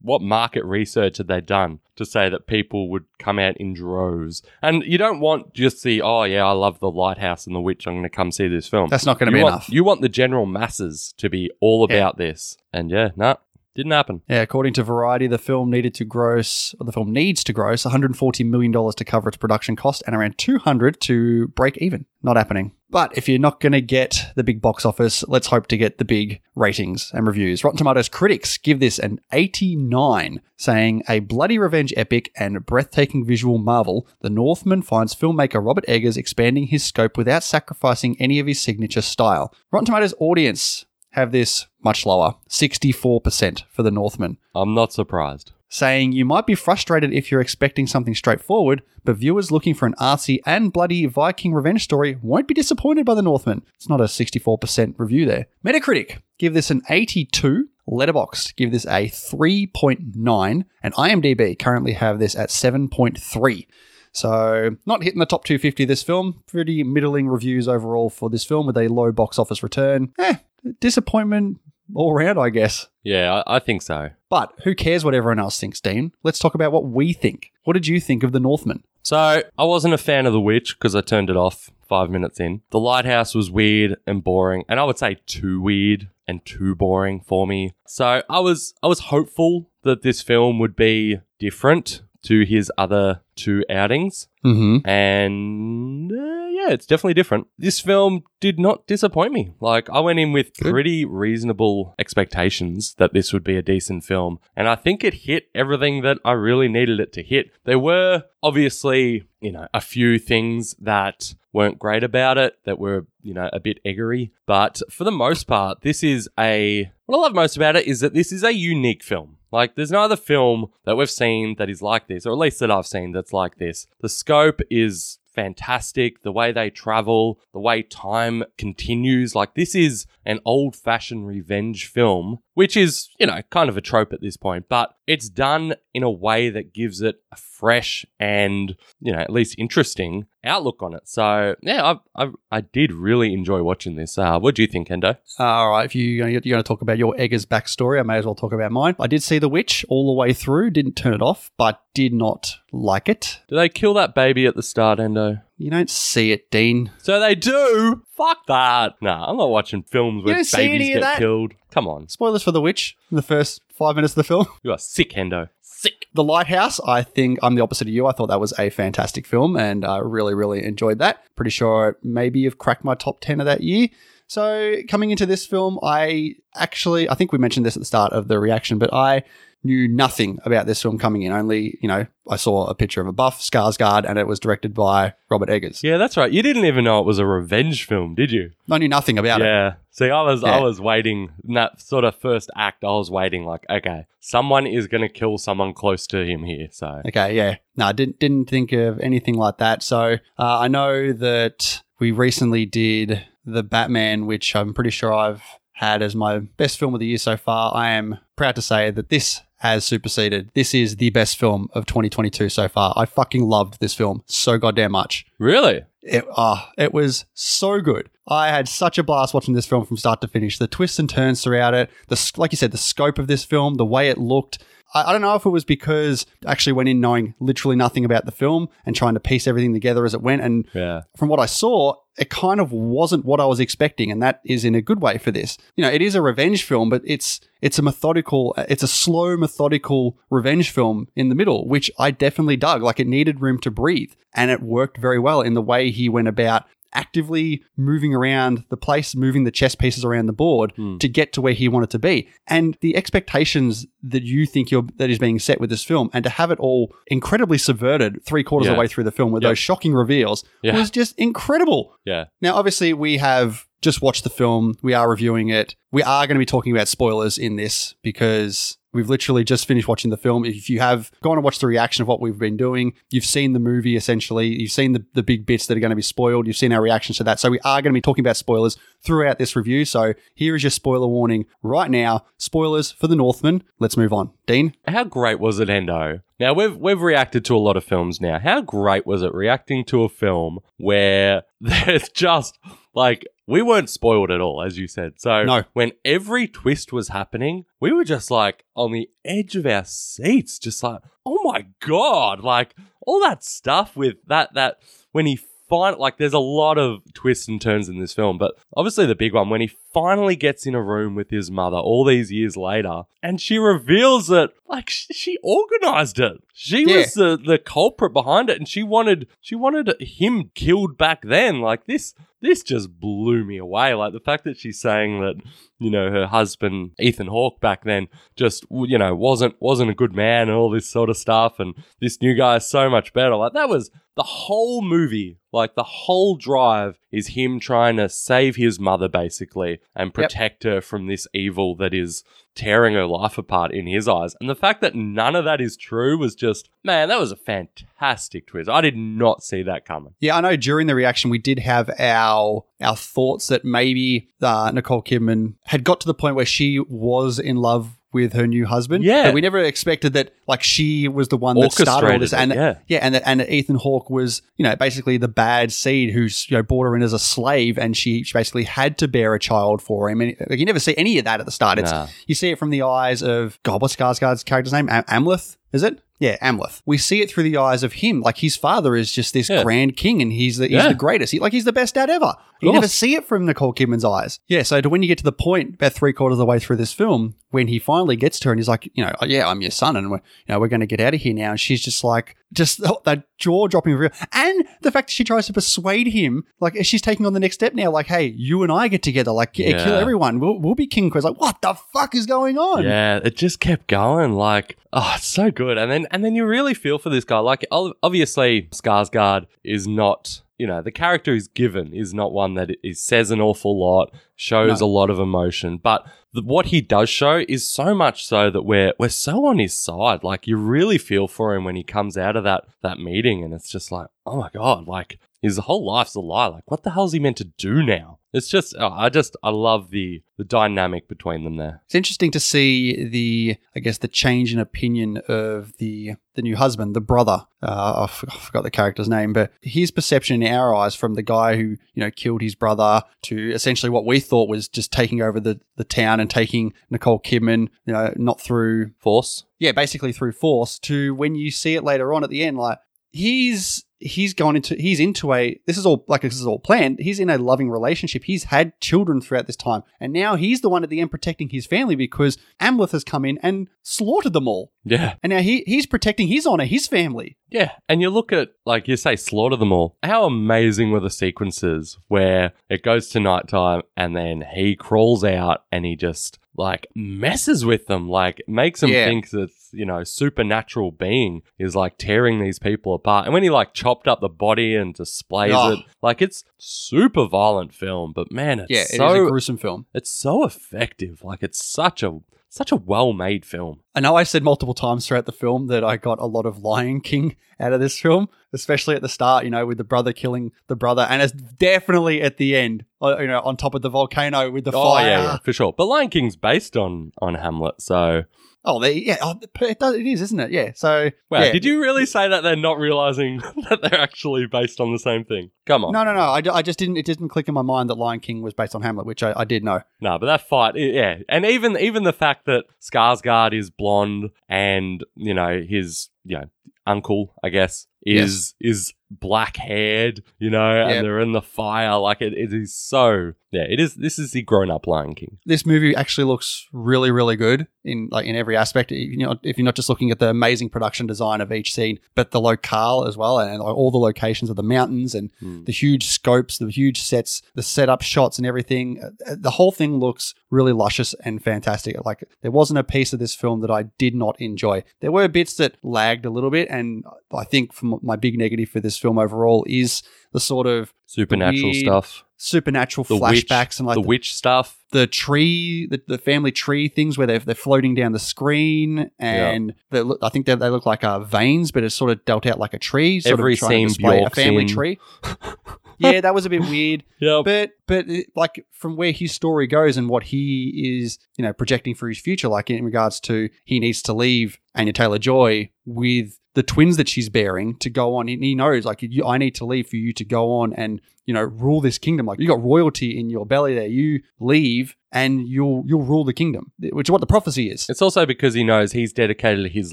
what 0.00 0.20
market 0.22 0.64
research 0.64 1.18
had 1.18 1.28
they 1.28 1.40
done 1.40 1.80
to 1.96 2.04
say 2.04 2.28
that 2.28 2.46
people 2.46 2.90
would 2.90 3.04
come 3.18 3.38
out 3.38 3.56
in 3.56 3.72
droves? 3.72 4.42
And 4.62 4.82
you 4.84 4.98
don't 4.98 5.20
want 5.20 5.54
just 5.54 5.82
the 5.82 6.02
oh 6.02 6.24
yeah, 6.24 6.44
I 6.44 6.52
love 6.52 6.80
the 6.80 6.90
Lighthouse 6.90 7.46
and 7.46 7.56
the 7.56 7.60
Witch. 7.60 7.86
I'm 7.86 7.94
going 7.94 8.02
to 8.04 8.10
come 8.10 8.30
see 8.30 8.48
this 8.48 8.68
film. 8.68 8.88
That's 8.90 9.06
not 9.06 9.18
going 9.18 9.28
to 9.30 9.36
be 9.36 9.42
want, 9.42 9.54
enough. 9.54 9.68
You 9.70 9.84
want 9.84 10.02
the 10.02 10.08
general 10.08 10.46
masses 10.46 11.14
to 11.18 11.28
be 11.30 11.50
all 11.60 11.86
Yeah. 11.88 11.96
about 11.96 12.18
this. 12.18 12.56
And 12.72 12.90
yeah, 12.90 13.10
nah, 13.16 13.36
didn't 13.76 13.92
happen. 13.92 14.22
Yeah, 14.28 14.42
according 14.42 14.72
to 14.74 14.82
Variety, 14.82 15.26
the 15.26 15.38
film 15.38 15.70
needed 15.70 15.94
to 15.94 16.04
gross, 16.04 16.74
or 16.80 16.86
the 16.86 16.92
film 16.92 17.12
needs 17.12 17.44
to 17.44 17.52
gross 17.52 17.84
140 17.84 18.44
million 18.44 18.72
dollars 18.72 18.94
to 18.96 19.04
cover 19.04 19.28
its 19.28 19.36
production 19.36 19.76
cost, 19.76 20.02
and 20.06 20.16
around 20.16 20.38
200 20.38 21.00
to 21.02 21.48
break 21.48 21.76
even. 21.78 22.06
Not 22.22 22.36
happening. 22.36 22.72
But 22.88 23.16
if 23.16 23.28
you're 23.28 23.38
not 23.38 23.60
going 23.60 23.72
to 23.72 23.80
get 23.80 24.32
the 24.36 24.44
big 24.44 24.62
box 24.62 24.84
office, 24.84 25.24
let's 25.28 25.48
hope 25.48 25.66
to 25.68 25.76
get 25.76 25.98
the 25.98 26.04
big 26.04 26.40
ratings 26.54 27.10
and 27.12 27.26
reviews. 27.26 27.62
Rotten 27.62 27.78
Tomatoes 27.78 28.08
critics 28.08 28.58
give 28.58 28.80
this 28.80 28.98
an 28.98 29.20
89, 29.32 30.40
saying 30.56 31.02
a 31.08 31.18
bloody 31.20 31.58
revenge 31.58 31.92
epic 31.96 32.32
and 32.36 32.64
breathtaking 32.64 33.24
visual 33.26 33.58
marvel. 33.58 34.06
The 34.22 34.30
Northman 34.30 34.82
finds 34.82 35.14
filmmaker 35.14 35.64
Robert 35.64 35.84
Eggers 35.88 36.16
expanding 36.16 36.68
his 36.68 36.84
scope 36.84 37.16
without 37.16 37.44
sacrificing 37.44 38.16
any 38.20 38.38
of 38.38 38.46
his 38.46 38.60
signature 38.60 39.02
style. 39.02 39.52
Rotten 39.70 39.86
Tomatoes 39.86 40.14
audience 40.18 40.86
have 41.16 41.32
this 41.32 41.66
much 41.82 42.06
lower 42.06 42.34
64% 42.48 43.64
for 43.70 43.82
the 43.82 43.90
Northman 43.90 44.36
I'm 44.54 44.74
not 44.74 44.92
surprised. 44.92 45.52
saying 45.68 46.12
you 46.12 46.24
might 46.24 46.46
be 46.46 46.54
frustrated 46.54 47.12
if 47.12 47.30
you're 47.30 47.40
expecting 47.40 47.86
something 47.86 48.14
straightforward, 48.14 48.82
but 49.04 49.16
viewers 49.16 49.50
looking 49.50 49.74
for 49.74 49.86
an 49.86 49.94
artsy 50.00 50.38
and 50.46 50.72
bloody 50.72 51.06
Viking 51.06 51.52
revenge 51.52 51.82
story 51.82 52.18
won't 52.22 52.46
be 52.46 52.54
disappointed 52.54 53.04
by 53.04 53.14
The 53.14 53.22
Northman. 53.22 53.62
It's 53.74 53.88
not 53.88 54.00
a 54.00 54.04
64% 54.04 54.94
review 54.98 55.26
there. 55.26 55.46
Metacritic 55.64 56.18
give 56.38 56.54
this 56.54 56.70
an 56.70 56.82
82. 56.88 57.68
Letterboxd 57.88 58.56
give 58.56 58.72
this 58.72 58.84
a 58.86 59.08
3.9, 59.08 60.64
and 60.82 60.94
IMDb 60.94 61.58
currently 61.58 61.92
have 61.92 62.18
this 62.18 62.34
at 62.34 62.48
7.3. 62.48 63.66
So, 64.10 64.76
not 64.86 65.02
hitting 65.02 65.20
the 65.20 65.26
top 65.26 65.44
250 65.44 65.84
this 65.84 66.02
film. 66.02 66.42
Pretty 66.46 66.82
middling 66.82 67.28
reviews 67.28 67.68
overall 67.68 68.08
for 68.08 68.30
this 68.30 68.44
film 68.44 68.66
with 68.66 68.76
a 68.78 68.88
low 68.88 69.12
box 69.12 69.38
office 69.38 69.62
return. 69.62 70.12
Eh, 70.18 70.36
disappointment 70.80 71.58
all 71.94 72.12
round, 72.14 72.38
I 72.38 72.50
guess. 72.50 72.88
Yeah, 73.02 73.42
I, 73.46 73.56
I 73.56 73.58
think 73.58 73.82
so. 73.82 74.10
But 74.28 74.52
who 74.64 74.74
cares 74.74 75.04
what 75.04 75.14
everyone 75.14 75.38
else 75.38 75.60
thinks, 75.60 75.80
Dean? 75.80 76.12
Let's 76.22 76.38
talk 76.38 76.54
about 76.54 76.72
what 76.72 76.86
we 76.86 77.12
think. 77.12 77.52
What 77.64 77.74
did 77.74 77.86
you 77.86 78.00
think 78.00 78.22
of 78.22 78.32
The 78.32 78.40
Northman? 78.40 78.82
So 79.02 79.16
I 79.56 79.64
wasn't 79.64 79.94
a 79.94 79.98
fan 79.98 80.26
of 80.26 80.32
The 80.32 80.40
Witch 80.40 80.76
because 80.76 80.96
I 80.96 81.00
turned 81.00 81.30
it 81.30 81.36
off 81.36 81.70
five 81.86 82.10
minutes 82.10 82.40
in. 82.40 82.62
The 82.70 82.80
Lighthouse 82.80 83.34
was 83.34 83.50
weird 83.50 83.96
and 84.06 84.24
boring, 84.24 84.64
and 84.68 84.80
I 84.80 84.84
would 84.84 84.98
say 84.98 85.18
too 85.26 85.60
weird 85.60 86.08
and 86.26 86.44
too 86.44 86.74
boring 86.74 87.20
for 87.20 87.46
me. 87.46 87.74
So 87.86 88.22
I 88.28 88.40
was 88.40 88.74
I 88.82 88.88
was 88.88 88.98
hopeful 88.98 89.70
that 89.82 90.02
this 90.02 90.22
film 90.22 90.58
would 90.58 90.74
be 90.74 91.20
different 91.38 92.02
to 92.22 92.44
his 92.44 92.72
other 92.76 93.20
two 93.36 93.64
outings. 93.70 94.26
Mm-hmm. 94.44 94.88
and 94.88 96.12
uh, 96.12 96.45
yeah, 96.66 96.74
it's 96.74 96.86
definitely 96.86 97.14
different. 97.14 97.46
This 97.58 97.80
film 97.80 98.24
did 98.40 98.58
not 98.58 98.86
disappoint 98.86 99.32
me. 99.32 99.52
Like 99.60 99.88
I 99.90 100.00
went 100.00 100.18
in 100.18 100.32
with 100.32 100.56
Good. 100.56 100.70
pretty 100.70 101.04
reasonable 101.04 101.94
expectations 101.98 102.94
that 102.98 103.12
this 103.12 103.32
would 103.32 103.44
be 103.44 103.56
a 103.56 103.62
decent 103.62 104.04
film, 104.04 104.38
and 104.56 104.68
I 104.68 104.74
think 104.74 105.04
it 105.04 105.14
hit 105.14 105.48
everything 105.54 106.02
that 106.02 106.18
I 106.24 106.32
really 106.32 106.68
needed 106.68 107.00
it 107.00 107.12
to 107.14 107.22
hit. 107.22 107.50
There 107.64 107.78
were 107.78 108.24
obviously, 108.42 109.24
you 109.40 109.52
know, 109.52 109.68
a 109.74 109.80
few 109.80 110.18
things 110.18 110.74
that 110.80 111.34
weren't 111.52 111.78
great 111.78 112.04
about 112.04 112.36
it 112.38 112.58
that 112.64 112.78
were, 112.78 113.06
you 113.22 113.32
know, 113.34 113.48
a 113.52 113.60
bit 113.60 113.82
eggery, 113.84 114.30
but 114.46 114.82
for 114.90 115.04
the 115.04 115.10
most 115.12 115.44
part, 115.44 115.80
this 115.82 116.02
is 116.02 116.28
a 116.38 116.90
what 117.06 117.18
I 117.18 117.22
love 117.22 117.34
most 117.34 117.56
about 117.56 117.76
it 117.76 117.86
is 117.86 118.00
that 118.00 118.14
this 118.14 118.32
is 118.32 118.42
a 118.42 118.52
unique 118.52 119.02
film. 119.02 119.38
Like, 119.52 119.76
there's 119.76 119.92
no 119.92 120.00
other 120.00 120.16
film 120.16 120.66
that 120.84 120.96
we've 120.96 121.10
seen 121.10 121.54
that 121.58 121.70
is 121.70 121.80
like 121.80 122.08
this, 122.08 122.26
or 122.26 122.32
at 122.32 122.38
least 122.38 122.58
that 122.58 122.70
I've 122.70 122.86
seen 122.86 123.12
that's 123.12 123.32
like 123.32 123.56
this. 123.56 123.86
The 124.00 124.08
scope 124.08 124.60
is 124.70 125.18
fantastic. 125.36 126.22
The 126.22 126.32
way 126.32 126.50
they 126.50 126.70
travel, 126.70 127.38
the 127.52 127.60
way 127.60 127.82
time 127.82 128.42
continues. 128.58 129.36
Like, 129.36 129.54
this 129.54 129.76
is 129.76 130.06
an 130.24 130.40
old 130.44 130.74
fashioned 130.74 131.28
revenge 131.28 131.86
film, 131.86 132.38
which 132.54 132.76
is, 132.76 133.10
you 133.20 133.26
know, 133.28 133.42
kind 133.50 133.68
of 133.68 133.76
a 133.76 133.80
trope 133.80 134.12
at 134.12 134.20
this 134.20 134.36
point, 134.36 134.64
but 134.68 134.95
it's 135.06 135.28
done 135.28 135.74
in 135.94 136.02
a 136.02 136.10
way 136.10 136.50
that 136.50 136.74
gives 136.74 137.00
it 137.00 137.22
a 137.32 137.36
fresh 137.36 138.04
and, 138.18 138.76
you 139.00 139.12
know, 139.12 139.18
at 139.18 139.30
least 139.30 139.54
interesting 139.58 140.26
outlook 140.44 140.82
on 140.82 140.94
it. 140.94 141.08
So, 141.08 141.54
yeah, 141.62 141.98
I, 142.14 142.24
I, 142.24 142.30
I 142.50 142.60
did 142.60 142.92
really 142.92 143.32
enjoy 143.32 143.62
watching 143.62 143.96
this. 143.96 144.18
Uh, 144.18 144.38
what 144.38 144.54
do 144.54 144.62
you 144.62 144.68
think, 144.68 144.90
Endo? 144.90 145.16
All 145.38 145.70
right, 145.70 145.84
if 145.84 145.94
you, 145.94 146.04
you're 146.04 146.40
going 146.40 146.42
to 146.42 146.62
talk 146.62 146.82
about 146.82 146.98
your 146.98 147.14
Eggers 147.18 147.46
backstory, 147.46 147.98
I 147.98 148.02
may 148.02 148.18
as 148.18 148.26
well 148.26 148.34
talk 148.34 148.52
about 148.52 148.72
mine. 148.72 148.96
I 148.98 149.06
did 149.06 149.22
see 149.22 149.38
The 149.38 149.48
Witch 149.48 149.84
all 149.88 150.06
the 150.06 150.18
way 150.18 150.32
through, 150.32 150.70
didn't 150.70 150.94
turn 150.94 151.14
it 151.14 151.22
off, 151.22 151.50
but 151.56 151.82
did 151.94 152.12
not 152.12 152.56
like 152.72 153.08
it. 153.08 153.40
Do 153.48 153.56
they 153.56 153.68
kill 153.68 153.94
that 153.94 154.14
baby 154.14 154.46
at 154.46 154.54
the 154.54 154.62
start, 154.62 155.00
Endo? 155.00 155.38
You 155.58 155.70
don't 155.70 155.88
see 155.88 156.32
it, 156.32 156.50
Dean. 156.50 156.90
So 156.98 157.18
they 157.18 157.34
do. 157.34 158.02
Fuck 158.14 158.46
that. 158.46 158.94
Nah, 159.00 159.26
I'm 159.30 159.36
not 159.38 159.48
watching 159.50 159.82
films 159.82 160.24
where 160.24 160.34
don't 160.34 160.44
see 160.44 160.64
any 160.64 160.72
babies 160.78 160.88
of 160.88 160.94
get 160.94 161.00
that. 161.00 161.18
killed. 161.18 161.52
Come 161.70 161.88
on, 161.88 162.08
Spoilers 162.08 162.42
for 162.42 162.52
The 162.52 162.60
Witch 162.60 162.96
in 163.10 163.16
the 163.16 163.22
first 163.22 163.62
five 163.72 163.96
minutes 163.96 164.12
of 164.12 164.16
the 164.16 164.24
film. 164.24 164.46
you 164.62 164.70
are 164.72 164.78
sick, 164.78 165.12
Hendo. 165.12 165.48
Sick. 165.62 166.06
The 166.14 166.24
Lighthouse, 166.24 166.80
I 166.86 167.02
think 167.02 167.38
I'm 167.42 167.54
the 167.54 167.62
opposite 167.62 167.86
of 167.88 167.92
you. 167.94 168.06
I 168.06 168.12
thought 168.12 168.28
that 168.28 168.40
was 168.40 168.58
a 168.58 168.70
fantastic 168.70 169.26
film 169.26 169.56
and 169.56 169.84
I 169.84 169.98
really, 169.98 170.34
really 170.34 170.64
enjoyed 170.64 170.98
that. 171.00 171.22
Pretty 171.36 171.50
sure 171.50 171.90
it 171.90 171.96
maybe 172.02 172.44
have 172.44 172.58
cracked 172.58 172.84
my 172.84 172.94
top 172.94 173.20
10 173.20 173.40
of 173.40 173.46
that 173.46 173.62
year. 173.62 173.88
So 174.26 174.76
coming 174.88 175.10
into 175.10 175.26
this 175.26 175.46
film, 175.46 175.78
I 175.82 176.34
actually, 176.54 177.08
I 177.08 177.14
think 177.14 177.30
we 177.32 177.38
mentioned 177.38 177.64
this 177.66 177.76
at 177.76 177.80
the 177.80 177.86
start 177.86 178.12
of 178.12 178.28
the 178.28 178.38
reaction, 178.38 178.78
but 178.78 178.92
I 178.92 179.22
knew 179.66 179.86
nothing 179.88 180.38
about 180.44 180.66
this 180.66 180.80
film 180.80 180.98
coming 180.98 181.22
in. 181.22 181.32
Only, 181.32 181.78
you 181.82 181.88
know, 181.88 182.06
I 182.28 182.36
saw 182.36 182.66
a 182.66 182.74
picture 182.74 183.00
of 183.00 183.06
a 183.06 183.12
buff 183.12 183.40
Skarsgård 183.40 184.08
and 184.08 184.18
it 184.18 184.26
was 184.26 184.40
directed 184.40 184.72
by 184.72 185.14
Robert 185.30 185.50
Eggers. 185.50 185.82
Yeah, 185.82 185.98
that's 185.98 186.16
right. 186.16 186.32
You 186.32 186.42
didn't 186.42 186.64
even 186.64 186.84
know 186.84 187.00
it 187.00 187.06
was 187.06 187.18
a 187.18 187.26
revenge 187.26 187.86
film, 187.86 188.14
did 188.14 188.32
you? 188.32 188.52
I 188.70 188.78
knew 188.78 188.88
nothing 188.88 189.18
about 189.18 189.42
it. 189.42 189.44
Yeah. 189.44 189.74
See, 189.90 190.10
I 190.10 190.22
was 190.22 190.44
I 190.44 190.60
was 190.60 190.80
waiting 190.80 191.32
in 191.46 191.54
that 191.54 191.80
sort 191.80 192.04
of 192.04 192.14
first 192.16 192.50
act. 192.56 192.84
I 192.84 192.88
was 192.88 193.10
waiting 193.10 193.44
like, 193.44 193.64
okay, 193.68 194.06
someone 194.20 194.66
is 194.66 194.86
going 194.86 195.00
to 195.02 195.08
kill 195.08 195.38
someone 195.38 195.72
close 195.72 196.06
to 196.08 196.24
him 196.24 196.44
here. 196.44 196.68
So 196.70 197.02
Okay, 197.06 197.36
yeah. 197.36 197.56
No, 197.76 197.86
I 197.86 197.92
didn't 197.92 198.18
didn't 198.18 198.46
think 198.46 198.72
of 198.72 199.00
anything 199.00 199.36
like 199.36 199.58
that. 199.58 199.82
So 199.82 200.18
uh, 200.38 200.58
I 200.58 200.68
know 200.68 201.12
that 201.12 201.82
we 201.98 202.10
recently 202.10 202.66
did 202.66 203.26
the 203.46 203.62
Batman, 203.62 204.26
which 204.26 204.54
I'm 204.54 204.74
pretty 204.74 204.90
sure 204.90 205.14
I've 205.14 205.42
had 205.72 206.02
as 206.02 206.14
my 206.14 206.38
best 206.38 206.78
film 206.78 206.94
of 206.94 207.00
the 207.00 207.06
year 207.06 207.18
so 207.18 207.36
far. 207.36 207.74
I 207.74 207.90
am 207.90 208.18
proud 208.34 208.56
to 208.56 208.62
say 208.62 208.90
that 208.90 209.08
this 209.08 209.42
has 209.58 209.84
superseded. 209.84 210.50
This 210.54 210.74
is 210.74 210.96
the 210.96 211.10
best 211.10 211.38
film 211.38 211.68
of 211.72 211.86
2022 211.86 212.48
so 212.48 212.68
far. 212.68 212.92
I 212.96 213.06
fucking 213.06 213.42
loved 213.42 213.80
this 213.80 213.94
film 213.94 214.22
so 214.26 214.58
goddamn 214.58 214.92
much. 214.92 215.26
really, 215.38 215.82
It, 216.02 216.24
ah, 216.36 216.70
it 216.78 216.94
was 216.94 217.24
so 217.34 217.80
good. 217.80 218.10
I 218.28 218.48
had 218.48 218.68
such 218.68 218.98
a 218.98 219.02
blast 219.02 219.34
watching 219.34 219.54
this 219.54 219.66
film 219.66 219.84
from 219.84 219.96
start 219.96 220.20
to 220.20 220.28
finish. 220.28 220.58
The 220.58 220.66
twists 220.66 220.98
and 220.98 221.08
turns 221.08 221.42
throughout 221.42 221.74
it, 221.74 221.90
the 222.08 222.32
like 222.36 222.52
you 222.52 222.56
said, 222.56 222.72
the 222.72 222.78
scope 222.78 223.18
of 223.18 223.26
this 223.26 223.44
film, 223.44 223.74
the 223.74 223.84
way 223.84 224.08
it 224.08 224.18
looked. 224.18 224.58
I, 224.94 225.04
I 225.04 225.12
don't 225.12 225.20
know 225.20 225.34
if 225.34 225.46
it 225.46 225.50
was 225.50 225.64
because 225.64 226.26
I 226.44 226.52
actually 226.52 226.74
went 226.74 226.88
in 226.88 227.00
knowing 227.00 227.34
literally 227.40 227.76
nothing 227.76 228.04
about 228.04 228.24
the 228.24 228.32
film 228.32 228.68
and 228.84 228.94
trying 228.94 229.14
to 229.14 229.20
piece 229.20 229.46
everything 229.46 229.72
together 229.72 230.04
as 230.04 230.14
it 230.14 230.22
went. 230.22 230.42
And 230.42 230.66
yeah, 230.74 231.02
from 231.16 231.28
what 231.28 231.40
I 231.40 231.46
saw, 231.46 231.94
it 232.18 232.30
kind 232.30 232.60
of 232.60 232.72
wasn't 232.72 233.24
what 233.24 233.40
I 233.40 233.46
was 233.46 233.60
expecting, 233.60 234.10
and 234.10 234.22
that 234.22 234.40
is 234.44 234.64
in 234.64 234.74
a 234.74 234.80
good 234.80 235.00
way 235.00 235.18
for 235.18 235.30
this. 235.30 235.58
You 235.76 235.82
know, 235.82 235.90
it 235.90 236.02
is 236.02 236.14
a 236.14 236.22
revenge 236.22 236.64
film, 236.64 236.88
but 236.88 237.02
it's 237.04 237.40
it's 237.60 237.78
a 237.78 237.82
methodical, 237.82 238.54
it's 238.68 238.82
a 238.82 238.88
slow, 238.88 239.36
methodical 239.36 240.18
revenge 240.30 240.70
film 240.70 241.08
in 241.16 241.28
the 241.28 241.34
middle, 241.34 241.66
which 241.66 241.90
I 241.98 242.10
definitely 242.10 242.56
dug. 242.56 242.82
Like 242.82 243.00
it 243.00 243.06
needed 243.06 243.40
room 243.40 243.58
to 243.60 243.70
breathe, 243.70 244.12
and 244.34 244.50
it 244.50 244.62
worked 244.62 244.98
very 244.98 245.18
well 245.18 245.40
in 245.40 245.54
the 245.54 245.62
way 245.62 245.90
he 245.90 246.08
went 246.08 246.28
about 246.28 246.64
actively 246.94 247.62
moving 247.76 248.14
around 248.14 248.64
the 248.70 248.76
place, 248.76 249.14
moving 249.14 249.44
the 249.44 249.50
chess 249.50 249.74
pieces 249.74 250.04
around 250.04 250.26
the 250.26 250.32
board 250.32 250.72
Hmm. 250.76 250.98
to 250.98 251.08
get 251.08 251.32
to 251.34 251.40
where 251.40 251.52
he 251.52 251.68
wanted 251.68 251.90
to 251.90 251.98
be. 251.98 252.28
And 252.46 252.76
the 252.80 252.96
expectations 252.96 253.86
that 254.02 254.22
you 254.22 254.46
think 254.46 254.70
you're 254.70 254.86
that 254.96 255.10
is 255.10 255.18
being 255.18 255.38
set 255.38 255.60
with 255.60 255.70
this 255.70 255.84
film, 255.84 256.10
and 256.12 256.22
to 256.24 256.30
have 256.30 256.50
it 256.50 256.58
all 256.60 256.94
incredibly 257.08 257.58
subverted 257.58 258.24
three 258.24 258.42
quarters 258.44 258.68
of 258.68 258.74
the 258.74 258.80
way 258.80 258.86
through 258.88 259.04
the 259.04 259.10
film 259.10 259.32
with 259.32 259.42
Yep. 259.42 259.50
those 259.50 259.58
shocking 259.58 259.92
reveals 259.94 260.44
Yeah. 260.62 260.76
was 260.78 260.90
just 260.90 261.14
incredible. 261.18 261.92
yeah, 262.04 262.24
Now, 262.40 262.54
obviously, 262.56 262.92
we 262.92 263.16
have 263.18 263.66
just 263.82 264.00
watched 264.02 264.24
the 264.24 264.30
film. 264.30 264.74
We 264.82 264.94
are 264.94 265.08
reviewing 265.08 265.48
it. 265.48 265.74
We 265.92 266.02
are 266.02 266.26
going 266.26 266.36
to 266.36 266.38
be 266.40 266.46
talking 266.46 266.72
about 266.72 266.88
spoilers 266.88 267.36
in 267.38 267.56
this 267.56 267.94
because 268.02 268.78
we've 268.96 269.10
literally 269.10 269.44
just 269.44 269.66
finished 269.68 269.86
watching 269.86 270.10
the 270.10 270.16
film. 270.16 270.44
If 270.44 270.68
you 270.68 270.80
have 270.80 271.12
gone 271.22 271.36
and 271.36 271.44
watched 271.44 271.60
the 271.60 271.66
reaction 271.66 272.02
of 272.02 272.08
what 272.08 272.20
we've 272.20 272.38
been 272.38 272.56
doing, 272.56 272.94
you've 273.10 273.24
seen 273.24 273.52
the 273.52 273.58
movie 273.60 273.94
essentially. 273.94 274.48
You've 274.48 274.72
seen 274.72 274.92
the, 274.92 275.04
the 275.12 275.22
big 275.22 275.46
bits 275.46 275.66
that 275.66 275.76
are 275.76 275.80
going 275.80 275.90
to 275.90 275.96
be 275.96 276.02
spoiled. 276.02 276.46
You've 276.46 276.56
seen 276.56 276.72
our 276.72 276.82
reactions 276.82 277.18
to 277.18 277.24
that. 277.24 277.38
So 277.38 277.50
we 277.50 277.60
are 277.60 277.82
going 277.82 277.92
to 277.92 277.96
be 277.96 278.00
talking 278.00 278.24
about 278.24 278.36
spoilers 278.36 278.76
throughout 279.04 279.38
this 279.38 279.54
review. 279.54 279.84
So 279.84 280.14
here 280.34 280.56
is 280.56 280.62
your 280.62 280.70
spoiler 280.70 281.06
warning 281.06 281.46
right 281.62 281.90
now. 281.90 282.24
Spoilers 282.38 282.90
for 282.90 283.06
The 283.06 283.16
Northman. 283.16 283.62
Let's 283.78 283.96
move 283.96 284.12
on. 284.12 284.30
Dean? 284.46 284.74
How 284.88 285.04
great 285.04 285.38
was 285.38 285.60
it, 285.60 285.68
Endo? 285.68 286.20
Now 286.38 286.52
we've 286.52 286.76
we've 286.76 287.00
reacted 287.00 287.44
to 287.46 287.56
a 287.56 287.58
lot 287.58 287.76
of 287.76 287.84
films 287.84 288.20
now. 288.20 288.38
How 288.38 288.60
great 288.60 289.06
was 289.06 289.22
it 289.22 289.32
reacting 289.32 289.84
to 289.86 290.02
a 290.02 290.08
film 290.08 290.58
where 290.76 291.44
there's 291.60 292.08
just 292.10 292.58
like 292.94 293.26
we 293.46 293.62
weren't 293.62 293.90
spoiled 293.90 294.30
at 294.30 294.40
all, 294.40 294.62
as 294.62 294.78
you 294.78 294.88
said. 294.88 295.20
So 295.20 295.44
No. 295.44 295.64
when 295.72 295.92
every 296.04 296.48
twist 296.48 296.92
was 296.92 297.08
happening, 297.08 297.64
we 297.80 297.92
were 297.92 298.04
just 298.04 298.30
like 298.30 298.64
on 298.74 298.92
the 298.92 299.08
edge 299.24 299.56
of 299.56 299.66
our 299.66 299.84
seats, 299.84 300.58
just 300.58 300.82
like, 300.82 301.00
oh 301.24 301.40
my 301.44 301.66
god, 301.80 302.40
like 302.40 302.74
all 303.06 303.20
that 303.20 303.44
stuff 303.44 303.96
with 303.96 304.16
that 304.26 304.54
that 304.54 304.78
when 305.12 305.26
he 305.26 305.38
find 305.68 305.96
like 305.98 306.16
there's 306.16 306.32
a 306.32 306.38
lot 306.38 306.78
of 306.78 307.00
twists 307.12 307.48
and 307.48 307.60
turns 307.60 307.88
in 307.88 307.98
this 307.98 308.12
film, 308.14 308.38
but 308.38 308.56
obviously 308.76 309.04
the 309.06 309.14
big 309.16 309.34
one 309.34 309.50
when 309.50 309.60
he 309.60 309.66
finally 309.92 310.36
gets 310.36 310.64
in 310.66 310.74
a 310.76 310.82
room 310.82 311.14
with 311.14 311.30
his 311.30 311.50
mother 311.50 311.76
all 311.76 312.04
these 312.04 312.30
years 312.30 312.56
later, 312.56 313.02
and 313.22 313.40
she 313.40 313.58
reveals 313.58 314.28
that 314.28 314.50
like 314.68 314.88
she 314.90 315.38
organized 315.42 316.18
it. 316.20 316.36
She 316.58 316.88
Yeah. 316.88 316.96
was 316.96 317.12
the 317.12 317.36
the 317.36 317.58
culprit 317.58 318.14
behind 318.14 318.48
it, 318.48 318.56
and 318.56 318.66
she 318.66 318.82
wanted 318.82 319.26
she 319.42 319.54
wanted 319.54 319.94
him 320.00 320.50
killed 320.54 320.96
back 320.96 321.20
then. 321.22 321.60
Like 321.60 321.84
this 321.84 322.14
this 322.40 322.62
just 322.62 322.98
blew 322.98 323.44
me 323.44 323.58
away. 323.58 323.92
Like 323.92 324.14
the 324.14 324.20
fact 324.20 324.44
that 324.44 324.56
she's 324.56 324.80
saying 324.80 325.20
that 325.20 325.34
you 325.78 325.90
know 325.90 326.10
her 326.10 326.26
husband 326.28 326.92
Ethan 326.98 327.26
Hawke 327.26 327.60
back 327.60 327.84
then 327.84 328.08
just 328.36 328.64
you 328.70 328.96
know 328.96 329.14
wasn't 329.14 329.56
wasn't 329.60 329.90
a 329.90 329.94
good 329.94 330.14
man 330.14 330.48
and 330.48 330.56
all 330.56 330.70
this 330.70 330.88
sort 330.90 331.10
of 331.10 331.18
stuff, 331.18 331.60
and 331.60 331.74
this 332.00 332.22
new 332.22 332.34
guy 332.34 332.56
is 332.56 332.66
so 332.66 332.88
much 332.88 333.12
better. 333.12 333.36
Like 333.36 333.52
that 333.52 333.68
was 333.68 333.90
the 334.16 334.22
whole 334.22 334.80
movie. 334.80 335.36
Like 335.52 335.74
the 335.74 335.82
whole 335.82 336.36
drive 336.36 336.98
is 337.12 337.28
him 337.28 337.60
trying 337.60 337.98
to 337.98 338.08
save 338.08 338.56
his 338.56 338.80
mother 338.80 339.08
basically 339.08 339.80
and 339.94 340.14
protect 340.14 340.64
her 340.64 340.80
from 340.80 341.06
this 341.06 341.26
evil 341.34 341.76
that 341.76 341.92
is 341.92 342.24
tearing 342.56 342.94
her 342.94 343.06
life 343.06 343.38
apart 343.38 343.72
in 343.72 343.86
his 343.86 344.08
eyes. 344.08 344.34
And 344.40 344.50
the 344.50 344.56
fact 344.56 344.80
that 344.80 344.94
none 344.94 345.36
of 345.36 345.44
that 345.44 345.60
is 345.60 345.76
true 345.76 346.18
was 346.18 346.34
just, 346.34 346.68
man, 346.82 347.08
that 347.08 347.20
was 347.20 347.30
a 347.30 347.36
fantastic 347.36 348.46
twist. 348.46 348.68
I 348.68 348.80
did 348.80 348.96
not 348.96 349.44
see 349.44 349.62
that 349.62 349.84
coming. 349.84 350.14
Yeah, 350.18 350.36
I 350.36 350.40
know. 350.40 350.56
During 350.56 350.86
the 350.86 350.94
reaction, 350.94 351.30
we 351.30 351.38
did 351.38 351.60
have 351.60 351.90
our 351.98 352.64
our 352.80 352.96
thoughts 352.96 353.48
that 353.48 353.64
maybe 353.64 354.28
uh, 354.42 354.70
Nicole 354.74 355.02
Kidman 355.02 355.54
had 355.64 355.84
got 355.84 356.00
to 356.00 356.06
the 356.06 356.14
point 356.14 356.36
where 356.36 356.44
she 356.46 356.80
was 356.80 357.38
in 357.38 357.56
love 357.56 357.95
with 358.12 358.32
her 358.32 358.46
new 358.46 358.64
husband. 358.66 359.04
Yeah. 359.04 359.24
but 359.24 359.34
we 359.34 359.40
never 359.40 359.58
expected 359.58 360.12
that. 360.14 360.32
Like 360.46 360.62
she 360.62 361.08
was 361.08 361.28
the 361.28 361.36
one 361.36 361.58
that 361.60 361.72
started 361.72 362.12
all 362.12 362.18
this, 362.18 362.32
Orchestrated 362.32 362.56
it, 362.56 362.66
and 362.68 362.78
yeah. 362.88 362.98
and 363.02 363.14
that 363.14 363.22
and 363.26 363.42
Ethan 363.42 363.76
Hawke 363.76 364.08
was 364.10 364.42
you 364.56 364.62
know 364.62 364.76
basically 364.76 365.16
the 365.16 365.28
bad 365.28 365.72
seed 365.72 366.12
who's 366.12 366.48
you 366.50 366.56
know 366.56 366.62
brought 366.62 366.84
her 366.84 366.96
in 366.96 367.02
as 367.02 367.12
a 367.12 367.18
slave, 367.18 367.78
and 367.78 367.96
she, 367.96 368.22
she 368.22 368.32
basically 368.32 368.64
had 368.64 368.96
to 368.98 369.08
bear 369.08 369.34
a 369.34 369.38
child 369.38 369.82
for 369.82 370.08
him. 370.08 370.20
And 370.20 370.36
like, 370.48 370.58
you 370.58 370.64
never 370.64 370.78
see 370.80 370.94
any 370.96 371.18
of 371.18 371.24
that 371.24 371.40
at 371.40 371.46
the 371.46 371.52
start. 371.52 371.78
It's 371.78 371.90
Nah. 371.90 372.06
you 372.26 372.34
see 372.34 372.50
it 372.50 372.58
from 372.58 372.70
the 372.70 372.82
eyes 372.82 373.22
of 373.22 373.58
God. 373.64 373.82
What's 373.82 373.96
Skarsgård's 373.96 374.44
character's 374.44 374.72
name? 374.72 374.88
Am- 374.88 375.04
Amleth, 375.04 375.56
is 375.72 375.82
it? 375.82 376.00
Yeah, 376.18 376.38
Amleth. 376.38 376.80
We 376.86 376.96
see 376.96 377.20
it 377.20 377.30
through 377.30 377.42
the 377.44 377.58
eyes 377.58 377.82
of 377.82 377.94
him. 377.94 378.22
Like 378.22 378.38
his 378.38 378.56
father 378.56 378.96
is 378.96 379.12
just 379.12 379.34
this 379.34 379.50
Yeah. 379.50 379.62
grand 379.62 379.96
king, 379.96 380.22
and 380.22 380.32
he's 380.32 380.56
the 380.56 380.64
he's 380.66 380.72
Yeah. 380.76 380.88
the 380.88 380.94
greatest. 380.94 381.32
He, 381.32 381.38
like 381.38 381.52
he's 381.52 381.64
the 381.66 381.72
best 381.74 381.94
dad 381.94 382.08
ever. 382.08 382.34
You 382.62 382.72
never 382.72 382.88
see 382.88 383.14
it 383.16 383.26
from 383.26 383.44
Nicole 383.44 383.74
Kidman's 383.74 384.04
eyes. 384.04 384.40
Yeah. 384.48 384.62
So 384.62 384.80
to 384.80 384.88
when 384.88 385.02
you 385.02 385.08
get 385.08 385.18
to 385.18 385.24
the 385.24 385.32
point 385.32 385.74
about 385.74 385.92
three 385.92 386.14
quarters 386.14 386.36
of 386.36 386.38
the 386.38 386.46
way 386.46 386.58
through 386.58 386.76
this 386.76 386.92
film, 386.94 387.34
when 387.50 387.68
he 387.68 387.78
finally 387.78 388.16
gets 388.16 388.38
to 388.40 388.48
her 388.48 388.52
and 388.52 388.58
he's 388.58 388.68
like, 388.68 388.90
you 388.94 389.04
know, 389.04 389.12
oh, 389.20 389.26
yeah, 389.26 389.46
I'm 389.46 389.60
your 389.60 389.70
son, 389.70 389.94
and 389.94 390.10
we're 390.10 390.16
you 390.16 390.22
know 390.54 390.58
we're 390.58 390.68
going 390.68 390.80
to 390.80 390.86
get 390.86 391.00
out 391.00 391.12
of 391.12 391.20
here 391.20 391.34
now, 391.34 391.50
and 391.50 391.60
she's 391.60 391.82
just 391.82 392.02
like, 392.02 392.34
just 392.52 392.80
that 393.04 393.24
jaw 393.38 393.66
dropping 393.66 393.94
reveal, 393.94 394.16
and 394.32 394.66
the 394.82 394.90
fact 394.90 395.08
that 395.08 395.12
she 395.12 395.24
tries 395.24 395.46
to 395.46 395.52
persuade 395.52 396.08
him, 396.08 396.44
like 396.60 396.76
she's 396.84 397.02
taking 397.02 397.26
on 397.26 397.32
the 397.32 397.40
next 397.40 397.54
step 397.56 397.74
now, 397.74 397.90
like, 397.90 398.06
hey, 398.06 398.26
you 398.36 398.62
and 398.62 398.70
I 398.70 398.88
get 398.88 399.02
together, 399.02 399.32
like, 399.32 399.58
yeah, 399.58 399.82
kill 399.82 399.94
everyone, 399.94 400.40
we'll, 400.40 400.58
we'll 400.58 400.74
be 400.74 400.86
king. 400.86 401.10
Quest. 401.10 401.24
Like, 401.24 401.40
what 401.40 401.62
the 401.62 401.74
fuck 401.74 402.14
is 402.14 402.26
going 402.26 402.58
on? 402.58 402.84
Yeah, 402.84 403.20
it 403.22 403.36
just 403.36 403.60
kept 403.60 403.86
going. 403.86 404.32
Like, 404.32 404.76
oh, 404.92 405.14
it's 405.16 405.26
so 405.26 405.50
good. 405.50 405.78
And 405.78 405.90
then, 405.90 406.06
and 406.10 406.24
then 406.24 406.34
you 406.34 406.44
really 406.44 406.74
feel 406.74 406.98
for 406.98 407.10
this 407.10 407.24
guy. 407.24 407.38
Like, 407.38 407.66
obviously, 407.70 408.68
Skarsgård 408.72 409.46
is 409.62 409.86
not. 409.86 410.42
You 410.58 410.66
know, 410.66 410.80
the 410.80 410.90
character 410.90 411.34
he's 411.34 411.48
given 411.48 411.92
is 411.92 412.14
not 412.14 412.32
one 412.32 412.54
that 412.54 412.70
is, 412.82 413.00
says 413.00 413.30
an 413.30 413.40
awful 413.40 413.78
lot, 413.78 414.14
shows 414.34 414.80
a 414.80 414.86
lot 414.86 415.10
of 415.10 415.18
emotion, 415.18 415.76
but 415.76 416.06
the, 416.32 416.42
what 416.42 416.66
he 416.66 416.80
does 416.80 417.08
show 417.10 417.44
is 417.48 417.68
so 417.68 417.94
much 417.94 418.24
so 418.26 418.50
that 418.50 418.62
we're 418.62 418.92
we're 418.98 419.08
so 419.10 419.44
on 419.46 419.58
his 419.58 419.74
side. 419.74 420.24
Like, 420.24 420.46
you 420.46 420.56
really 420.56 420.98
feel 420.98 421.28
for 421.28 421.54
him 421.54 421.64
when 421.64 421.76
he 421.76 421.82
comes 421.82 422.16
out 422.16 422.36
of 422.36 422.44
that 422.44 422.64
that 422.82 422.98
meeting, 422.98 423.44
and 423.44 423.52
it's 423.52 423.70
just 423.70 423.92
like, 423.92 424.08
oh 424.24 424.36
my 424.36 424.50
god, 424.52 424.88
like 424.88 425.18
his 425.42 425.58
whole 425.58 425.84
life's 425.86 426.14
a 426.14 426.20
lie. 426.20 426.46
Like, 426.46 426.70
what 426.70 426.82
the 426.82 426.90
hell's 426.90 427.12
he 427.12 427.18
meant 427.18 427.36
to 427.38 427.44
do 427.44 427.82
now? 427.82 428.18
It's 428.32 428.48
just, 428.48 428.74
oh, 428.78 428.90
I 428.90 429.08
just, 429.08 429.34
I 429.42 429.48
love 429.50 429.90
the 429.90 430.22
the 430.36 430.44
dynamic 430.44 431.08
between 431.08 431.44
them 431.44 431.56
there. 431.56 431.80
It's 431.86 431.94
interesting 431.94 432.30
to 432.32 432.40
see 432.40 433.06
the, 433.08 433.56
I 433.74 433.80
guess, 433.80 433.96
the 433.96 434.08
change 434.08 434.52
in 434.52 434.58
opinion 434.58 435.22
of 435.28 435.74
the 435.78 436.16
the 436.34 436.42
new 436.42 436.56
husband, 436.56 436.94
the 436.94 437.00
brother. 437.00 437.46
Uh, 437.62 438.04
I 438.04 438.12
forgot, 438.12 438.36
I 438.36 438.38
forgot 438.40 438.62
the 438.64 438.70
character's 438.70 439.08
name, 439.08 439.32
but 439.32 439.52
his 439.62 439.90
perception 439.90 440.42
in 440.42 440.52
our 440.52 440.74
eyes 440.74 440.94
from 440.94 441.14
the 441.14 441.22
guy 441.22 441.56
who 441.56 441.76
you 441.94 442.02
know 442.02 442.10
killed 442.10 442.42
his 442.42 442.54
brother 442.54 443.02
to 443.22 443.52
essentially 443.52 443.88
what 443.88 444.04
we 444.04 444.20
thought 444.20 444.50
was 444.50 444.68
just 444.68 444.92
taking 444.92 445.22
over 445.22 445.40
the 445.40 445.58
the 445.76 445.84
town 445.84 446.20
and 446.20 446.28
taking 446.28 446.74
Nicole 446.90 447.20
Kidman, 447.20 447.68
you 447.86 447.94
know, 447.94 448.12
not 448.16 448.38
through 448.40 448.90
Force. 448.98 449.44
yeah, 449.58 449.72
basically 449.72 450.12
through 450.12 450.32
force. 450.32 450.78
To 450.80 451.14
when 451.14 451.36
you 451.36 451.50
see 451.50 451.74
it 451.74 451.84
later 451.84 452.12
on 452.12 452.22
at 452.22 452.28
the 452.28 452.44
end, 452.44 452.58
like 452.58 452.78
he's 453.16 453.84
he's 453.98 454.34
gone 454.34 454.56
into 454.56 454.74
he's 454.76 455.00
into 455.00 455.32
a 455.32 455.58
this 455.66 455.78
is 455.78 455.86
all 455.86 456.04
like 456.06 456.20
this 456.20 456.34
is 456.38 456.46
all 456.46 456.58
planned 456.58 456.98
he's 456.98 457.18
in 457.18 457.30
a 457.30 457.38
loving 457.38 457.70
relationship 457.70 458.24
he's 458.24 458.44
had 458.44 458.78
children 458.78 459.22
throughout 459.22 459.46
this 459.46 459.56
time 459.56 459.82
and 459.98 460.12
now 460.12 460.36
he's 460.36 460.60
the 460.60 460.68
one 460.68 460.82
at 460.84 460.90
the 460.90 461.00
end 461.00 461.10
protecting 461.10 461.48
his 461.48 461.64
family 461.64 461.96
because 461.96 462.36
amleth 462.60 462.90
has 462.92 463.02
come 463.04 463.24
in 463.24 463.38
and 463.42 463.68
slaughtered 463.82 464.34
them 464.34 464.46
all 464.46 464.70
Yeah. 464.84 465.14
and 465.22 465.30
now 465.30 465.40
he 465.40 465.64
he's 465.66 465.86
protecting 465.86 466.28
his 466.28 466.44
honor 466.46 466.66
his 466.66 466.86
family 466.86 467.38
Yeah. 467.48 467.70
And 467.88 468.02
you 468.02 468.10
look 468.10 468.32
at, 468.32 468.48
like 468.66 468.86
you 468.88 468.96
say, 468.96 469.14
slaughter 469.16 469.54
them 469.56 469.70
all. 469.72 469.96
How 470.02 470.24
amazing 470.26 470.90
were 470.90 470.98
the 471.00 471.08
sequences 471.10 471.96
where 472.08 472.52
it 472.68 472.82
goes 472.82 473.08
to 473.10 473.20
nighttime 473.20 473.82
and 473.96 474.14
then 474.16 474.44
he 474.52 474.74
crawls 474.74 475.22
out 475.24 475.62
and 475.70 475.84
he 475.86 475.94
just, 475.94 476.38
like, 476.56 476.88
messes 476.96 477.64
with 477.64 477.86
them, 477.86 478.08
like, 478.08 478.42
makes 478.48 478.80
them 478.80 478.90
Yeah. 478.90 479.06
think 479.06 479.30
that 479.30 479.50
you 479.72 479.84
know, 479.86 480.04
supernatural 480.04 480.90
being 480.92 481.42
is 481.58 481.74
like 481.76 481.98
tearing 481.98 482.40
these 482.40 482.58
people 482.58 482.94
apart. 482.94 483.24
And 483.26 483.34
when 483.34 483.42
he 483.42 483.50
like 483.50 483.74
chopped 483.74 484.06
up 484.08 484.20
the 484.20 484.28
body 484.28 484.74
and 484.74 484.94
displays 484.94 485.52
Oh. 485.54 485.72
it, 485.72 485.78
like 486.02 486.20
it's 486.22 486.44
super 486.58 487.26
violent 487.26 487.72
film, 487.74 488.12
but 488.14 488.30
man, 488.32 488.60
it's 488.60 488.70
Yeah, 488.70 488.80
it 488.82 488.90
is 488.90 488.96
so 488.96 489.26
a 489.26 489.28
gruesome 489.30 489.56
film. 489.58 489.86
it's 489.94 490.10
so 490.10 490.44
effective. 490.44 491.22
Like 491.24 491.42
it's 491.42 491.64
such 491.64 492.02
a 492.02 492.18
such 492.48 492.72
a 492.72 492.76
well 492.76 493.12
made 493.12 493.44
film. 493.44 493.80
I 493.94 494.00
know 494.00 494.14
I 494.16 494.22
said 494.22 494.42
multiple 494.42 494.72
times 494.72 495.06
throughout 495.06 495.26
the 495.26 495.32
film 495.32 495.66
that 495.66 495.84
I 495.84 495.98
got 495.98 496.18
a 496.20 496.24
lot 496.26 496.46
of 496.46 496.58
Lion 496.62 497.00
King 497.02 497.36
out 497.60 497.74
of 497.74 497.80
this 497.80 497.98
film, 497.98 498.28
especially 498.52 498.94
at 498.94 499.02
the 499.02 499.10
start, 499.10 499.44
you 499.44 499.50
know, 499.50 499.66
with 499.66 499.76
the 499.76 499.84
brother 499.84 500.14
killing 500.14 500.52
the 500.66 500.76
brother, 500.76 501.06
and 501.10 501.20
it's 501.20 501.32
definitely 501.32 502.22
at 502.22 502.38
the 502.38 502.56
end, 502.56 502.84
uh, 503.02 503.18
you 503.18 503.26
know, 503.26 503.40
on 503.40 503.56
top 503.58 503.74
of 503.74 503.82
the 503.82 503.90
volcano 503.90 504.50
with 504.50 504.64
the 504.64 504.72
Oh 504.72 504.94
fire. 504.94 505.06
yeah, 505.06 505.22
yeah, 505.24 505.38
for 505.44 505.52
sure. 505.52 505.74
But 505.76 505.86
Lion 505.86 506.08
King's 506.08 506.36
based 506.36 506.76
on 506.78 507.12
on 507.20 507.34
Hamlet, 507.34 507.82
so 507.82 508.22
Oh, 508.66 508.80
they, 508.80 508.94
yeah, 508.94 509.18
oh, 509.22 509.38
it, 509.60 509.78
does, 509.78 509.94
it 509.94 510.06
is, 510.06 510.20
isn't 510.22 510.40
it? 510.40 510.50
Yeah. 510.50 510.72
So, 510.74 511.10
wow. 511.30 511.42
yeah. 511.42 511.52
Did 511.52 511.64
you 511.64 511.80
really 511.80 512.04
say 512.04 512.28
that 512.28 512.42
they're 512.42 512.56
not 512.56 512.78
realizing 512.78 513.38
that 513.70 513.80
they're 513.80 514.00
actually 514.00 514.46
based 514.46 514.80
on 514.80 514.92
the 514.92 514.98
same 514.98 515.24
thing? 515.24 515.50
Come 515.66 515.84
on, 515.84 515.92
No, 515.92 516.04
no, 516.04 516.12
no. 516.12 516.20
I, 516.20 516.42
I 516.52 516.62
just 516.62 516.78
didn't. 516.78 516.96
It 516.96 517.06
didn't 517.06 517.28
click 517.28 517.48
in 517.48 517.54
my 517.54 517.62
mind 517.62 517.88
that 517.90 517.94
Lion 517.96 518.20
King 518.20 518.42
was 518.42 518.54
based 518.54 518.74
on 518.74 518.82
Hamlet, 518.82 519.06
which 519.06 519.22
I, 519.22 519.32
I 519.36 519.44
did 519.44 519.64
know. 519.64 519.80
No, 520.00 520.18
but 520.18 520.26
that 520.26 520.48
fight, 520.48 520.74
yeah, 520.76 521.18
and 521.28 521.46
even 521.46 521.76
even 521.78 522.02
the 522.02 522.12
fact 522.12 522.46
that 522.46 522.64
Skarsgård 522.80 523.56
is 523.56 523.70
blonde 523.70 524.30
and 524.48 525.04
you 525.14 525.34
know 525.34 525.62
his 525.66 526.08
you 526.24 526.38
know 526.38 526.44
uncle, 526.86 527.34
I 527.42 527.48
guess, 527.48 527.86
is 528.06 528.54
is 528.60 528.92
black 529.08 529.56
haired, 529.56 530.20
you 530.40 530.50
know, 530.50 530.74
Yep. 530.74 530.90
and 530.96 531.04
they're 531.06 531.20
in 531.20 531.30
the 531.30 531.40
fire. 531.42 531.96
Like 531.98 532.20
it, 532.20 532.32
it 532.32 532.52
is 532.52 532.74
so 532.74 533.34
yeah. 533.52 533.62
It 533.68 533.78
is. 533.78 533.94
This 533.94 534.18
is 534.18 534.32
the 534.32 534.42
grown 534.42 534.68
up 534.70 534.86
Lion 534.88 535.14
King. 535.14 535.38
This 535.46 535.64
movie 535.64 535.94
actually 535.94 536.24
looks 536.24 536.66
really, 536.72 537.10
really 537.12 537.36
good 537.36 537.68
in 537.84 538.08
like 538.10 538.26
in 538.26 538.34
every 538.34 538.56
aspect. 538.56 538.90
You 538.90 539.16
know, 539.18 539.36
if 539.44 539.56
you're 539.58 539.64
not 539.64 539.76
just 539.76 539.88
looking 539.88 540.10
at 540.10 540.18
the 540.18 540.28
amazing 540.28 540.70
production 540.70 541.06
design 541.06 541.40
of 541.40 541.52
each 541.52 541.72
scene, 541.72 542.00
but 542.16 542.32
the 542.32 542.40
locale 542.40 543.04
as 543.06 543.16
well, 543.16 543.38
and 543.38 543.62
all 543.62 543.90
the 543.92 543.96
locations 543.98 544.50
of 544.50 544.56
the 544.56 544.62
mountains 544.62 545.14
and 545.14 545.30
Hmm. 545.38 545.62
the 545.64 545.72
huge 545.72 546.06
scopes, 546.06 546.58
the 546.58 546.68
huge 546.70 547.00
sets, 547.00 547.42
the 547.54 547.62
setup 547.62 548.02
shots, 548.02 548.38
and 548.38 548.46
everything. 548.46 549.00
Uh, 549.02 549.36
The 549.38 549.52
whole 549.52 549.70
thing 549.72 549.98
looks 549.98 550.34
really 550.50 550.72
luscious 550.72 551.14
and 551.24 551.42
fantastic. 551.42 552.04
Like 552.04 552.24
there 552.42 552.50
wasn't 552.50 552.78
a 552.80 552.84
piece 552.84 553.12
of 553.12 553.20
this 553.20 553.34
film 553.36 553.60
that 553.60 553.70
I 553.70 553.84
did 553.98 554.14
not 554.16 554.40
enjoy. 554.40 554.82
There 555.00 555.12
were 555.12 555.28
bits 555.28 555.54
that 555.56 555.76
lagged 555.84 556.26
a 556.26 556.30
little 556.30 556.50
bit, 556.50 556.68
and 556.70 557.04
I 557.34 557.44
think 557.44 557.72
from 557.72 557.98
my 558.02 558.16
big 558.16 558.38
negative 558.38 558.68
for 558.68 558.80
this 558.80 558.96
film 558.96 559.18
overall 559.18 559.64
is 559.68 560.02
the 560.32 560.40
sort 560.40 560.66
of 560.66 560.92
Supernatural 561.08 561.72
stuff, 561.72 562.24
supernatural 562.36 563.04
the 563.04 563.16
witch, 563.16 563.46
flashbacks 563.46 563.78
and 563.78 563.86
like 563.86 563.94
the 563.94 564.02
the, 564.02 564.08
witch 564.08 564.34
stuff. 564.34 564.76
The 564.92 565.06
tree, 565.06 565.86
the, 565.90 566.00
the 566.06 566.18
family 566.18 566.52
tree 566.52 566.88
things 566.88 567.18
where 567.18 567.26
they're, 567.26 567.38
they're 567.40 567.54
floating 567.54 567.94
down 567.94 568.12
the 568.12 568.18
screen, 568.18 569.10
and 569.18 569.74
they 569.90 570.02
look, 570.02 570.18
I 570.22 570.28
think 570.28 570.46
they, 570.46 570.54
they 570.54 570.68
look 570.68 570.86
like 570.86 571.02
uh, 571.04 571.20
veins, 571.20 571.72
but 571.72 571.82
it's 571.84 571.94
sort 571.94 572.10
of 572.10 572.24
dealt 572.24 572.46
out 572.46 572.58
like 572.58 572.74
a 572.74 572.78
tree. 572.78 573.20
Sort 573.20 573.32
Every 573.38 573.54
of 573.54 573.58
trying 573.58 573.70
to 573.70 573.76
scene 573.76 573.88
display 573.88 574.22
a 574.22 574.30
family 574.30 574.62
in. 574.62 574.68
tree. 574.68 574.98
yeah, 575.98 576.20
that 576.20 576.34
was 576.34 576.46
a 576.46 576.50
bit 576.50 576.60
weird, 576.62 577.04
Yep. 577.20 577.44
but 577.44 577.70
but 577.86 578.08
it, 578.08 578.26
like 578.36 578.64
from 578.72 578.96
where 578.96 579.12
his 579.12 579.32
story 579.32 579.66
goes 579.66 579.96
and 579.96 580.08
what 580.08 580.24
he 580.24 581.00
is, 581.02 581.18
you 581.36 581.42
know, 581.42 581.52
projecting 581.52 581.94
for 581.94 582.08
his 582.08 582.18
future, 582.20 582.48
like 582.48 582.70
in 582.70 582.84
regards 582.84 583.18
to 583.20 583.48
he 583.64 583.80
needs 583.80 584.02
to 584.02 584.12
leave 584.12 584.58
Anya 584.74 584.92
Taylor 584.92 585.18
Joy 585.18 585.70
with 585.84 586.38
the 586.54 586.62
twins 586.62 586.96
that 586.96 587.08
she's 587.08 587.28
bearing 587.28 587.76
to 587.78 587.90
go 587.90 588.16
on. 588.16 588.28
And 588.28 588.42
he 588.42 588.54
knows, 588.54 588.86
like, 588.86 589.02
you, 589.02 589.26
I 589.26 589.36
need 589.36 589.54
to 589.56 589.66
leave 589.66 589.88
for 589.88 589.96
you 589.96 590.14
to 590.14 590.24
go 590.24 590.52
on 590.52 590.72
and 590.72 591.00
you 591.26 591.34
know 591.34 591.42
rule 591.42 591.80
this 591.80 591.98
kingdom. 591.98 592.26
Like 592.26 592.38
you 592.38 592.46
got 592.46 592.62
royalty 592.62 593.18
in 593.18 593.30
your 593.30 593.44
belly 593.46 593.74
there. 593.74 593.86
You 593.86 594.20
leave 594.38 594.75
and 595.12 595.48
you'll 595.48 595.82
you'll 595.86 596.02
rule 596.02 596.24
the 596.24 596.32
kingdom, 596.34 596.72
which 596.92 597.08
is 597.08 597.10
what 597.12 597.20
the 597.20 597.26
prophecy 597.26 597.70
is. 597.70 597.88
It's 597.88 598.02
also 598.02 598.26
because 598.26 598.54
he 598.54 598.64
knows 598.64 598.92
he's 598.92 599.12
dedicated 599.12 599.72
his 599.72 599.92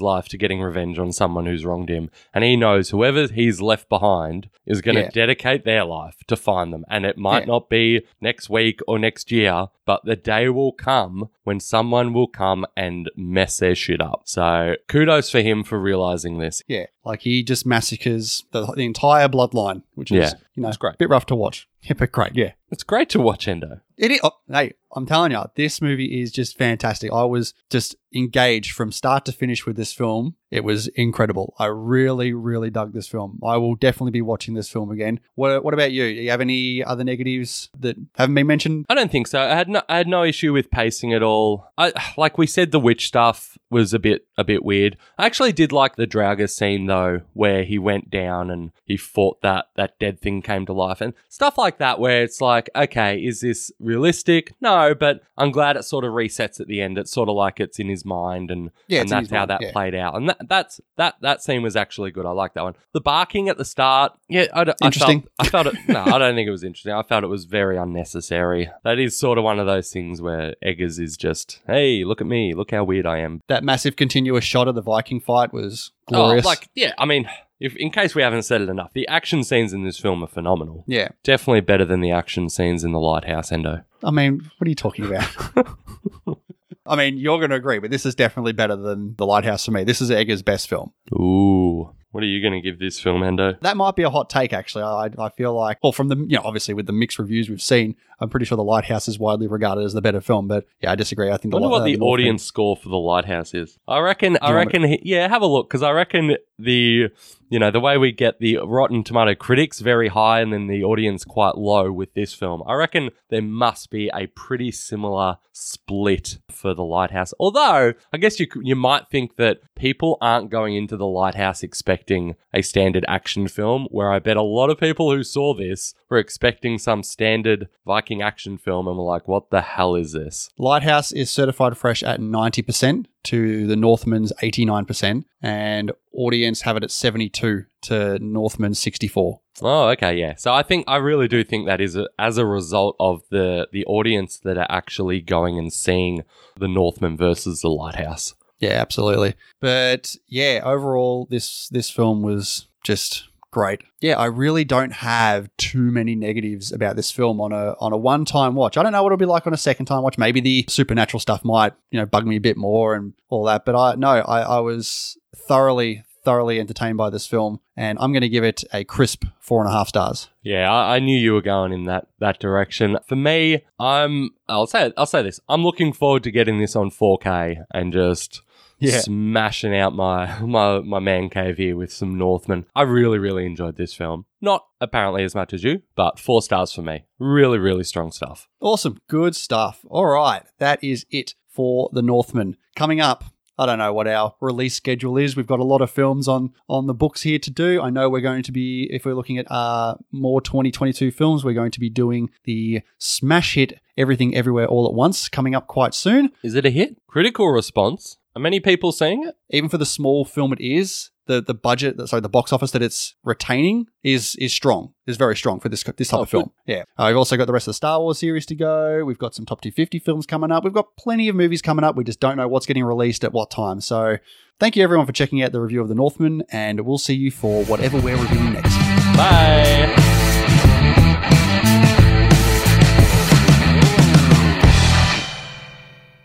life 0.00 0.28
to 0.28 0.36
getting 0.38 0.60
revenge 0.60 0.98
on 0.98 1.12
someone 1.12 1.46
who's 1.46 1.64
wronged 1.64 1.88
him. 1.88 2.10
And 2.34 2.44
he 2.44 2.56
knows 2.56 2.90
whoever 2.90 3.26
he's 3.28 3.60
left 3.60 3.88
behind 3.88 4.50
is 4.66 4.80
going 4.82 4.96
to 4.96 5.02
Yeah. 5.02 5.10
dedicate 5.10 5.64
their 5.64 5.84
life 5.84 6.16
to 6.26 6.36
find 6.36 6.72
them. 6.72 6.84
And 6.90 7.06
it 7.06 7.16
might 7.16 7.40
Yeah. 7.44 7.52
not 7.54 7.70
be 7.70 8.02
next 8.20 8.50
week 8.50 8.80
or 8.88 8.98
next 8.98 9.30
year, 9.32 9.68
but 9.86 10.04
the 10.04 10.16
day 10.16 10.48
will 10.48 10.72
come 10.72 11.30
when 11.44 11.60
someone 11.60 12.12
will 12.12 12.28
come 12.28 12.66
and 12.76 13.10
mess 13.16 13.58
their 13.58 13.74
shit 13.74 14.00
up. 14.02 14.22
So 14.24 14.74
kudos 14.88 15.30
for 15.30 15.40
him 15.40 15.62
for 15.64 15.78
realizing 15.78 16.38
this. 16.38 16.62
Yeah, 16.68 16.86
like 17.04 17.22
he 17.22 17.42
just 17.42 17.64
massacres 17.64 18.44
the, 18.50 18.66
the 18.66 18.84
entire 18.84 19.28
bloodline, 19.28 19.82
which 19.94 20.10
is 20.10 20.18
Yeah, 20.18 20.38
you 20.54 20.62
know 20.62 20.68
it's 20.68 20.76
great. 20.76 20.94
a 20.94 20.98
bit 20.98 21.08
rough 21.08 21.26
to 21.26 21.34
watch. 21.36 21.68
Yeah, 21.82 21.94
but 21.98 22.12
great. 22.12 22.32
Yeah, 22.34 22.52
It's 22.70 22.82
great 22.82 23.08
to 23.10 23.20
watch 23.20 23.46
Endo. 23.46 23.80
It 23.98 24.10
is. 24.10 24.20
Oh, 24.22 24.32
hey, 24.48 24.72
I'm 24.94 25.06
telling 25.06 25.32
you, 25.32 25.42
this 25.56 25.82
movie 25.82 26.20
is 26.20 26.30
just 26.30 26.56
fantastic. 26.56 27.12
I 27.12 27.24
was 27.24 27.54
just 27.70 27.96
engaged 28.14 28.72
from 28.72 28.92
start 28.92 29.24
to 29.24 29.32
finish 29.32 29.66
with 29.66 29.76
this 29.76 29.92
film. 29.92 30.36
It 30.50 30.62
was 30.62 30.86
incredible. 30.88 31.54
I 31.58 31.66
really, 31.66 32.32
really 32.32 32.70
dug 32.70 32.92
this 32.92 33.08
film. 33.08 33.40
I 33.44 33.56
will 33.56 33.74
definitely 33.74 34.12
be 34.12 34.22
watching 34.22 34.54
this 34.54 34.68
film 34.68 34.90
again. 34.90 35.18
What, 35.34 35.64
what 35.64 35.74
about 35.74 35.90
you? 35.90 36.04
Do 36.04 36.20
you 36.22 36.30
have 36.30 36.40
any 36.40 36.84
other 36.84 37.02
negatives 37.02 37.70
that 37.80 37.96
haven't 38.14 38.36
been 38.36 38.46
mentioned? 38.46 38.86
I 38.88 38.94
don't 38.94 39.10
think 39.10 39.26
so. 39.26 39.40
I 39.40 39.54
had 39.56 39.68
no, 39.68 39.82
I 39.88 39.96
had 39.96 40.06
no 40.06 40.22
issue 40.22 40.52
with 40.52 40.70
pacing 40.70 41.12
at 41.12 41.24
all. 41.24 41.72
I 41.76 41.92
like 42.16 42.38
we 42.38 42.46
said, 42.46 42.70
the 42.70 42.78
witch 42.78 43.08
stuff 43.08 43.58
was 43.68 43.92
a 43.92 43.98
bit 43.98 44.28
a 44.38 44.44
bit 44.44 44.64
weird. 44.64 44.96
I 45.18 45.26
actually 45.26 45.52
did 45.52 45.72
like 45.72 45.96
the 45.96 46.06
Draugr 46.06 46.48
scene 46.48 46.86
though, 46.86 47.22
where 47.32 47.64
he 47.64 47.78
went 47.78 48.10
down 48.10 48.50
and 48.50 48.70
he 48.84 48.96
fought 48.96 49.42
that 49.42 49.66
that 49.74 49.98
dead 49.98 50.20
thing 50.20 50.40
came 50.40 50.66
to 50.66 50.72
life 50.72 51.00
and 51.00 51.14
stuff 51.28 51.58
like 51.58 51.78
that. 51.78 51.98
Where 51.98 52.22
it's 52.22 52.40
like, 52.40 52.70
okay, 52.76 53.18
is 53.18 53.40
this 53.40 53.72
realistic? 53.80 54.52
No, 54.60 54.83
but 54.92 55.22
I'm 55.38 55.52
glad 55.52 55.76
it 55.76 55.84
sort 55.84 56.04
of 56.04 56.10
resets 56.12 56.58
at 56.60 56.66
the 56.66 56.80
end. 56.80 56.98
It's 56.98 57.12
sort 57.12 57.28
of 57.28 57.36
like 57.36 57.60
it's 57.60 57.78
in 57.78 57.88
his 57.88 58.04
mind 58.04 58.50
and 58.50 58.70
Yeah, 58.88 59.02
and 59.02 59.08
that's 59.08 59.30
how 59.30 59.38
mind, 59.38 59.50
that 59.50 59.62
yeah. 59.62 59.72
played 59.72 59.94
out. 59.94 60.16
And 60.16 60.28
that 60.28 60.48
that's 60.48 60.80
that 60.96 61.14
that 61.20 61.42
scene 61.42 61.62
was 61.62 61.76
actually 61.76 62.10
good. 62.10 62.26
I 62.26 62.30
like 62.32 62.54
that 62.54 62.64
one. 62.64 62.74
The 62.92 63.00
barking 63.00 63.48
at 63.48 63.56
the 63.56 63.64
start, 63.64 64.12
yeah, 64.28 64.46
I, 64.52 64.62
I 64.62 64.74
Interesting. 64.82 65.20
felt 65.20 65.32
I 65.38 65.48
felt 65.48 65.66
it. 65.68 65.74
No, 65.88 66.00
I 66.00 66.18
don't 66.18 66.34
think 66.34 66.48
it 66.48 66.50
was 66.50 66.64
interesting. 66.64 66.92
I 66.92 67.02
felt 67.02 67.22
it 67.22 67.28
was 67.28 67.44
very 67.44 67.76
unnecessary. 67.76 68.68
That 68.82 68.98
is 68.98 69.16
sort 69.16 69.38
of 69.38 69.44
one 69.44 69.60
of 69.60 69.66
those 69.66 69.90
things 69.92 70.20
where 70.20 70.54
Eggers 70.62 70.98
is 70.98 71.16
just, 71.16 71.60
hey, 71.66 72.02
look 72.04 72.20
at 72.20 72.26
me, 72.26 72.52
look 72.52 72.72
how 72.72 72.82
weird 72.82 73.06
I 73.06 73.18
am. 73.18 73.40
That 73.48 73.62
massive 73.62 73.94
continuous 73.96 74.44
shot 74.44 74.66
of 74.66 74.74
the 74.74 74.82
Viking 74.82 75.20
fight 75.20 75.52
was 75.52 75.92
glorious. 76.06 76.44
Oh, 76.44 76.48
like 76.48 76.68
yeah, 76.74 76.92
I 76.98 77.04
mean, 77.06 77.28
if 77.60 77.76
in 77.76 77.90
case 77.90 78.14
we 78.14 78.22
haven't 78.22 78.42
said 78.42 78.60
it 78.60 78.68
enough, 78.68 78.92
the 78.94 79.06
action 79.08 79.44
scenes 79.44 79.72
in 79.72 79.84
this 79.84 79.98
film 79.98 80.22
are 80.22 80.28
phenomenal. 80.28 80.84
yeah. 80.86 81.08
Definitely 81.22 81.60
better 81.62 81.84
than 81.84 82.00
the 82.00 82.10
action 82.10 82.48
scenes 82.48 82.84
in 82.84 82.92
The 82.92 83.00
Lighthouse. 83.00 83.52
Endo. 83.52 83.82
I 84.02 84.10
mean, 84.10 84.50
what 84.58 84.66
are 84.66 84.68
you 84.68 84.74
talking 84.74 85.06
about? 85.06 85.28
I 86.86 86.96
mean, 86.96 87.16
you're 87.16 87.38
going 87.38 87.50
to 87.50 87.56
agree, 87.56 87.78
but 87.78 87.90
this 87.90 88.04
is 88.04 88.14
definitely 88.14 88.52
better 88.52 88.76
than 88.76 89.14
The 89.16 89.24
Lighthouse 89.24 89.64
for 89.64 89.70
me. 89.70 89.84
This 89.84 90.02
is 90.02 90.10
Eggers' 90.10 90.42
best 90.42 90.68
film. 90.68 90.92
Ooh, 91.14 91.90
what 92.10 92.22
are 92.22 92.26
you 92.26 92.42
going 92.42 92.52
to 92.52 92.60
give 92.60 92.78
this 92.78 93.00
film, 93.00 93.22
Endo? 93.22 93.54
That 93.62 93.78
might 93.78 93.96
be 93.96 94.02
a 94.02 94.10
hot 94.10 94.28
take, 94.28 94.52
actually. 94.52 94.84
I, 94.84 95.08
I 95.18 95.30
feel 95.30 95.54
like, 95.54 95.78
well, 95.82 95.92
from 95.92 96.08
the, 96.08 96.16
you 96.16 96.36
know, 96.36 96.42
obviously 96.44 96.74
with 96.74 96.86
the 96.86 96.92
mixed 96.92 97.18
reviews 97.18 97.48
we've 97.48 97.62
seen, 97.62 97.96
I'm 98.20 98.28
pretty 98.28 98.46
sure 98.46 98.56
The 98.56 98.64
Lighthouse 98.64 99.08
is 99.08 99.18
widely 99.18 99.46
regarded 99.46 99.84
as 99.84 99.92
the 99.92 100.02
better 100.02 100.20
film. 100.20 100.48
But 100.48 100.66
yeah, 100.80 100.92
I 100.92 100.94
disagree. 100.94 101.30
I 101.30 101.36
think 101.36 101.54
I 101.54 101.58
wonder 101.58 101.68
the, 101.68 101.72
what 101.72 101.82
uh, 101.82 101.84
the 101.84 101.98
audience 102.00 102.42
score 102.44 102.76
for 102.76 102.88
The 102.88 102.96
Lighthouse 102.96 103.54
is. 103.54 103.78
I 103.88 103.98
reckon. 104.00 104.38
I 104.40 104.52
reckon. 104.52 104.84
he- 104.84 105.02
yeah, 105.04 105.28
have 105.28 105.42
a 105.42 105.46
look 105.46 105.68
because 105.68 105.82
I 105.82 105.90
reckon 105.90 106.36
the 106.58 107.08
you 107.50 107.58
know 107.58 107.70
the 107.70 107.80
way 107.80 107.98
we 107.98 108.12
get 108.12 108.38
the 108.38 108.58
Rotten 108.58 109.02
Tomato 109.04 109.34
critics 109.34 109.80
very 109.80 110.08
high 110.08 110.40
and 110.40 110.52
then 110.52 110.66
the 110.66 110.84
audience 110.84 111.24
quite 111.24 111.56
low 111.56 111.90
with 111.90 112.14
this 112.14 112.32
film. 112.32 112.62
I 112.66 112.74
reckon 112.74 113.10
there 113.30 113.42
must 113.42 113.90
be 113.90 114.10
a 114.14 114.26
pretty 114.28 114.70
similar 114.70 115.38
split 115.52 116.38
for 116.50 116.74
The 116.74 116.84
Lighthouse. 116.84 117.32
Although 117.38 117.94
I 118.12 118.18
guess 118.18 118.38
you 118.40 118.46
you 118.62 118.76
might 118.76 119.08
think 119.08 119.36
that 119.36 119.58
people 119.76 120.18
aren't 120.20 120.50
going 120.50 120.76
into 120.76 120.96
The 120.96 121.06
Lighthouse 121.06 121.62
expecting 121.62 122.36
a 122.52 122.62
standard 122.62 123.04
action 123.08 123.48
film, 123.48 123.86
where 123.90 124.12
I 124.12 124.18
bet 124.18 124.36
a 124.36 124.42
lot 124.42 124.70
of 124.70 124.78
people 124.78 125.12
who 125.12 125.22
saw 125.22 125.54
this 125.54 125.94
were 126.08 126.18
expecting 126.18 126.78
some 126.78 127.02
standard 127.02 127.68
Viking 127.86 128.03
action 128.10 128.58
film 128.58 128.88
and 128.88 128.96
were 128.96 129.04
like, 129.04 129.28
"What 129.28 129.50
the 129.50 129.60
hell 129.60 129.94
is 129.94 130.12
this?" 130.12 130.50
Lighthouse 130.58 131.12
is 131.12 131.30
certified 131.30 131.76
fresh 131.76 132.02
at 132.02 132.20
90% 132.20 133.06
to 133.24 133.66
the 133.66 133.76
Northman's 133.76 134.32
89%, 134.42 135.24
and 135.42 135.92
audience 136.12 136.62
have 136.62 136.76
it 136.76 136.84
at 136.84 136.90
72 136.90 137.64
to 137.82 138.18
Northman's 138.18 138.78
64. 138.78 139.40
Oh, 139.62 139.88
okay, 139.90 140.18
yeah. 140.18 140.34
So 140.36 140.52
I 140.52 140.62
think 140.62 140.84
I 140.88 140.96
really 140.96 141.28
do 141.28 141.44
think 141.44 141.66
that 141.66 141.80
is 141.80 141.96
a, 141.96 142.08
as 142.18 142.38
a 142.38 142.46
result 142.46 142.96
of 142.98 143.22
the 143.30 143.68
the 143.72 143.84
audience 143.86 144.38
that 144.38 144.58
are 144.58 144.66
actually 144.68 145.20
going 145.20 145.58
and 145.58 145.72
seeing 145.72 146.24
the 146.58 146.68
Northman 146.68 147.16
versus 147.16 147.60
the 147.60 147.68
Lighthouse. 147.68 148.34
Yeah, 148.58 148.80
absolutely. 148.80 149.34
But 149.60 150.16
yeah, 150.26 150.60
overall, 150.64 151.26
this 151.30 151.68
this 151.68 151.90
film 151.90 152.22
was 152.22 152.66
just 152.82 153.28
great. 153.54 153.82
Yeah, 154.00 154.18
I 154.18 154.26
really 154.26 154.64
don't 154.64 154.92
have 154.92 155.48
too 155.58 155.92
many 155.92 156.16
negatives 156.16 156.72
about 156.72 156.96
this 156.96 157.12
film 157.12 157.40
on 157.40 157.52
a 157.52 157.76
on 157.78 157.92
a 157.92 157.96
one 157.96 158.24
time 158.24 158.56
watch. 158.56 158.76
I 158.76 158.82
don't 158.82 158.90
know 158.90 159.02
what 159.02 159.10
it'll 159.10 159.16
be 159.16 159.26
like 159.26 159.46
on 159.46 159.54
a 159.54 159.56
second 159.56 159.86
time 159.86 160.02
watch. 160.02 160.18
Maybe 160.18 160.40
the 160.40 160.64
supernatural 160.68 161.20
stuff 161.20 161.44
might 161.44 161.72
you 161.90 162.00
know 162.00 162.04
bug 162.04 162.26
me 162.26 162.36
a 162.36 162.40
bit 162.40 162.56
more 162.56 162.96
and 162.96 163.14
all 163.28 163.44
that. 163.44 163.64
But 163.64 163.76
I 163.76 163.94
no, 163.94 164.08
I, 164.08 164.40
I 164.40 164.58
was 164.58 165.16
thoroughly 165.34 166.02
thoroughly 166.24 166.58
entertained 166.58 166.96
by 166.96 167.10
this 167.10 167.28
film, 167.28 167.60
and 167.76 167.96
I'm 168.00 168.10
going 168.12 168.22
to 168.22 168.28
give 168.28 168.44
it 168.44 168.64
a 168.72 168.82
crisp 168.82 169.24
four 169.38 169.60
and 169.62 169.70
a 169.70 169.72
half 169.72 169.88
stars. 169.88 170.30
Yeah, 170.42 170.72
I, 170.72 170.96
I 170.96 170.98
knew 170.98 171.16
you 171.16 171.34
were 171.34 171.42
going 171.42 171.72
in 171.72 171.84
that 171.84 172.08
that 172.18 172.40
direction. 172.40 172.98
For 173.06 173.16
me, 173.16 173.64
I'm 173.78 174.30
I'll 174.48 174.66
say 174.66 174.92
I'll 174.96 175.06
say 175.06 175.22
this. 175.22 175.38
I'm 175.48 175.62
looking 175.62 175.92
forward 175.92 176.24
to 176.24 176.32
getting 176.32 176.58
this 176.58 176.74
on 176.74 176.90
4K 176.90 177.64
and 177.72 177.92
just 177.92 178.42
Yeah. 178.84 179.00
smashing 179.00 179.74
out 179.76 179.94
my, 179.94 180.38
my 180.40 180.80
my 180.80 180.98
man 180.98 181.28
cave 181.30 181.56
here 181.56 181.76
with 181.76 181.92
some 181.92 182.16
Northmen. 182.16 182.66
I 182.74 182.82
really, 182.82 183.18
really 183.18 183.46
enjoyed 183.46 183.76
this 183.76 183.94
film. 183.94 184.26
Not 184.40 184.64
apparently 184.80 185.24
as 185.24 185.34
much 185.34 185.52
as 185.52 185.64
you, 185.64 185.82
but 185.94 186.18
four 186.18 186.42
stars 186.42 186.72
for 186.72 186.82
me. 186.82 187.04
Really, 187.18 187.58
really 187.58 187.84
strong 187.84 188.12
stuff. 188.12 188.48
Awesome. 188.60 188.98
Good 189.08 189.34
stuff. 189.36 189.84
All 189.88 190.06
right. 190.06 190.42
That 190.58 190.82
is 190.82 191.06
it 191.10 191.34
for 191.48 191.88
The 191.92 192.02
Northman. 192.02 192.56
Coming 192.76 193.00
up, 193.00 193.24
I 193.56 193.66
don't 193.66 193.78
know 193.78 193.92
what 193.92 194.08
our 194.08 194.34
release 194.40 194.74
schedule 194.74 195.16
is. 195.16 195.36
We've 195.36 195.46
got 195.46 195.60
a 195.60 195.64
lot 195.64 195.80
of 195.80 195.90
films 195.90 196.26
on 196.26 196.52
on 196.68 196.86
the 196.88 196.94
books 196.94 197.22
here 197.22 197.38
to 197.38 197.50
do. 197.50 197.80
I 197.80 197.88
know 197.90 198.10
we're 198.10 198.20
going 198.20 198.42
to 198.42 198.52
be, 198.52 198.88
if 198.90 199.04
we're 199.04 199.14
looking 199.14 199.38
at 199.38 199.50
uh, 199.50 199.94
more 200.10 200.40
2022 200.40 201.12
films, 201.12 201.44
we're 201.44 201.54
going 201.54 201.70
to 201.70 201.80
be 201.80 201.88
doing 201.88 202.30
the 202.44 202.82
smash 202.98 203.54
hit 203.54 203.78
Everything 203.96 204.34
Everywhere 204.34 204.66
All 204.66 204.86
at 204.86 204.92
Once 204.94 205.28
coming 205.28 205.54
up 205.54 205.68
quite 205.68 205.94
soon. 205.94 206.32
Is 206.42 206.56
it 206.56 206.66
a 206.66 206.70
hit? 206.70 206.96
Critical 207.06 207.48
response? 207.48 208.16
Are 208.36 208.40
many 208.40 208.58
people 208.60 208.90
seeing 208.92 209.24
it? 209.24 209.36
Even 209.50 209.68
for 209.68 209.78
the 209.78 209.86
small 209.86 210.24
film 210.24 210.52
it 210.52 210.60
is, 210.60 211.10
the 211.26 211.40
the 211.40 211.54
budget, 211.54 211.96
sorry, 212.08 212.20
the 212.20 212.28
box 212.28 212.52
office 212.52 212.72
that 212.72 212.82
it's 212.82 213.14
retaining 213.22 213.86
is 214.02 214.34
is 214.36 214.52
strong, 214.52 214.92
is 215.06 215.16
very 215.16 215.36
strong 215.36 215.60
for 215.60 215.68
this 215.68 215.82
this 215.96 216.08
type 216.08 216.18
Oh, 216.18 216.22
of 216.24 216.28
film. 216.30 216.50
Yeah, 216.66 216.82
uh, 216.98 217.04
we've 217.08 217.16
also 217.16 217.36
got 217.36 217.46
the 217.46 217.52
rest 217.52 217.66
of 217.68 217.70
the 217.70 217.74
Star 217.76 218.00
Wars 218.00 218.18
series 218.18 218.44
to 218.46 218.54
go. 218.54 219.04
We've 219.04 219.18
got 219.18 219.34
some 219.34 219.46
top 219.46 219.60
250 219.60 220.00
films 220.00 220.26
coming 220.26 220.50
up. 220.50 220.64
We've 220.64 220.72
got 220.72 220.96
plenty 220.98 221.28
of 221.28 221.36
movies 221.36 221.62
coming 221.62 221.84
up. 221.84 221.96
We 221.96 222.04
just 222.04 222.20
don't 222.20 222.36
know 222.36 222.48
what's 222.48 222.66
getting 222.66 222.84
released 222.84 223.24
at 223.24 223.32
what 223.32 223.50
time. 223.50 223.80
So, 223.80 224.18
thank 224.58 224.76
you 224.76 224.82
everyone 224.82 225.06
for 225.06 225.12
checking 225.12 225.40
out 225.42 225.52
the 225.52 225.60
review 225.60 225.80
of 225.80 225.88
The 225.88 225.94
Northman, 225.94 226.42
and 226.50 226.80
we'll 226.80 226.98
see 226.98 227.14
you 227.14 227.30
for 227.30 227.64
whatever 227.64 227.98
we're 228.00 228.16
reviewing 228.20 228.52
next. 228.54 228.76
Bye. 229.16 230.13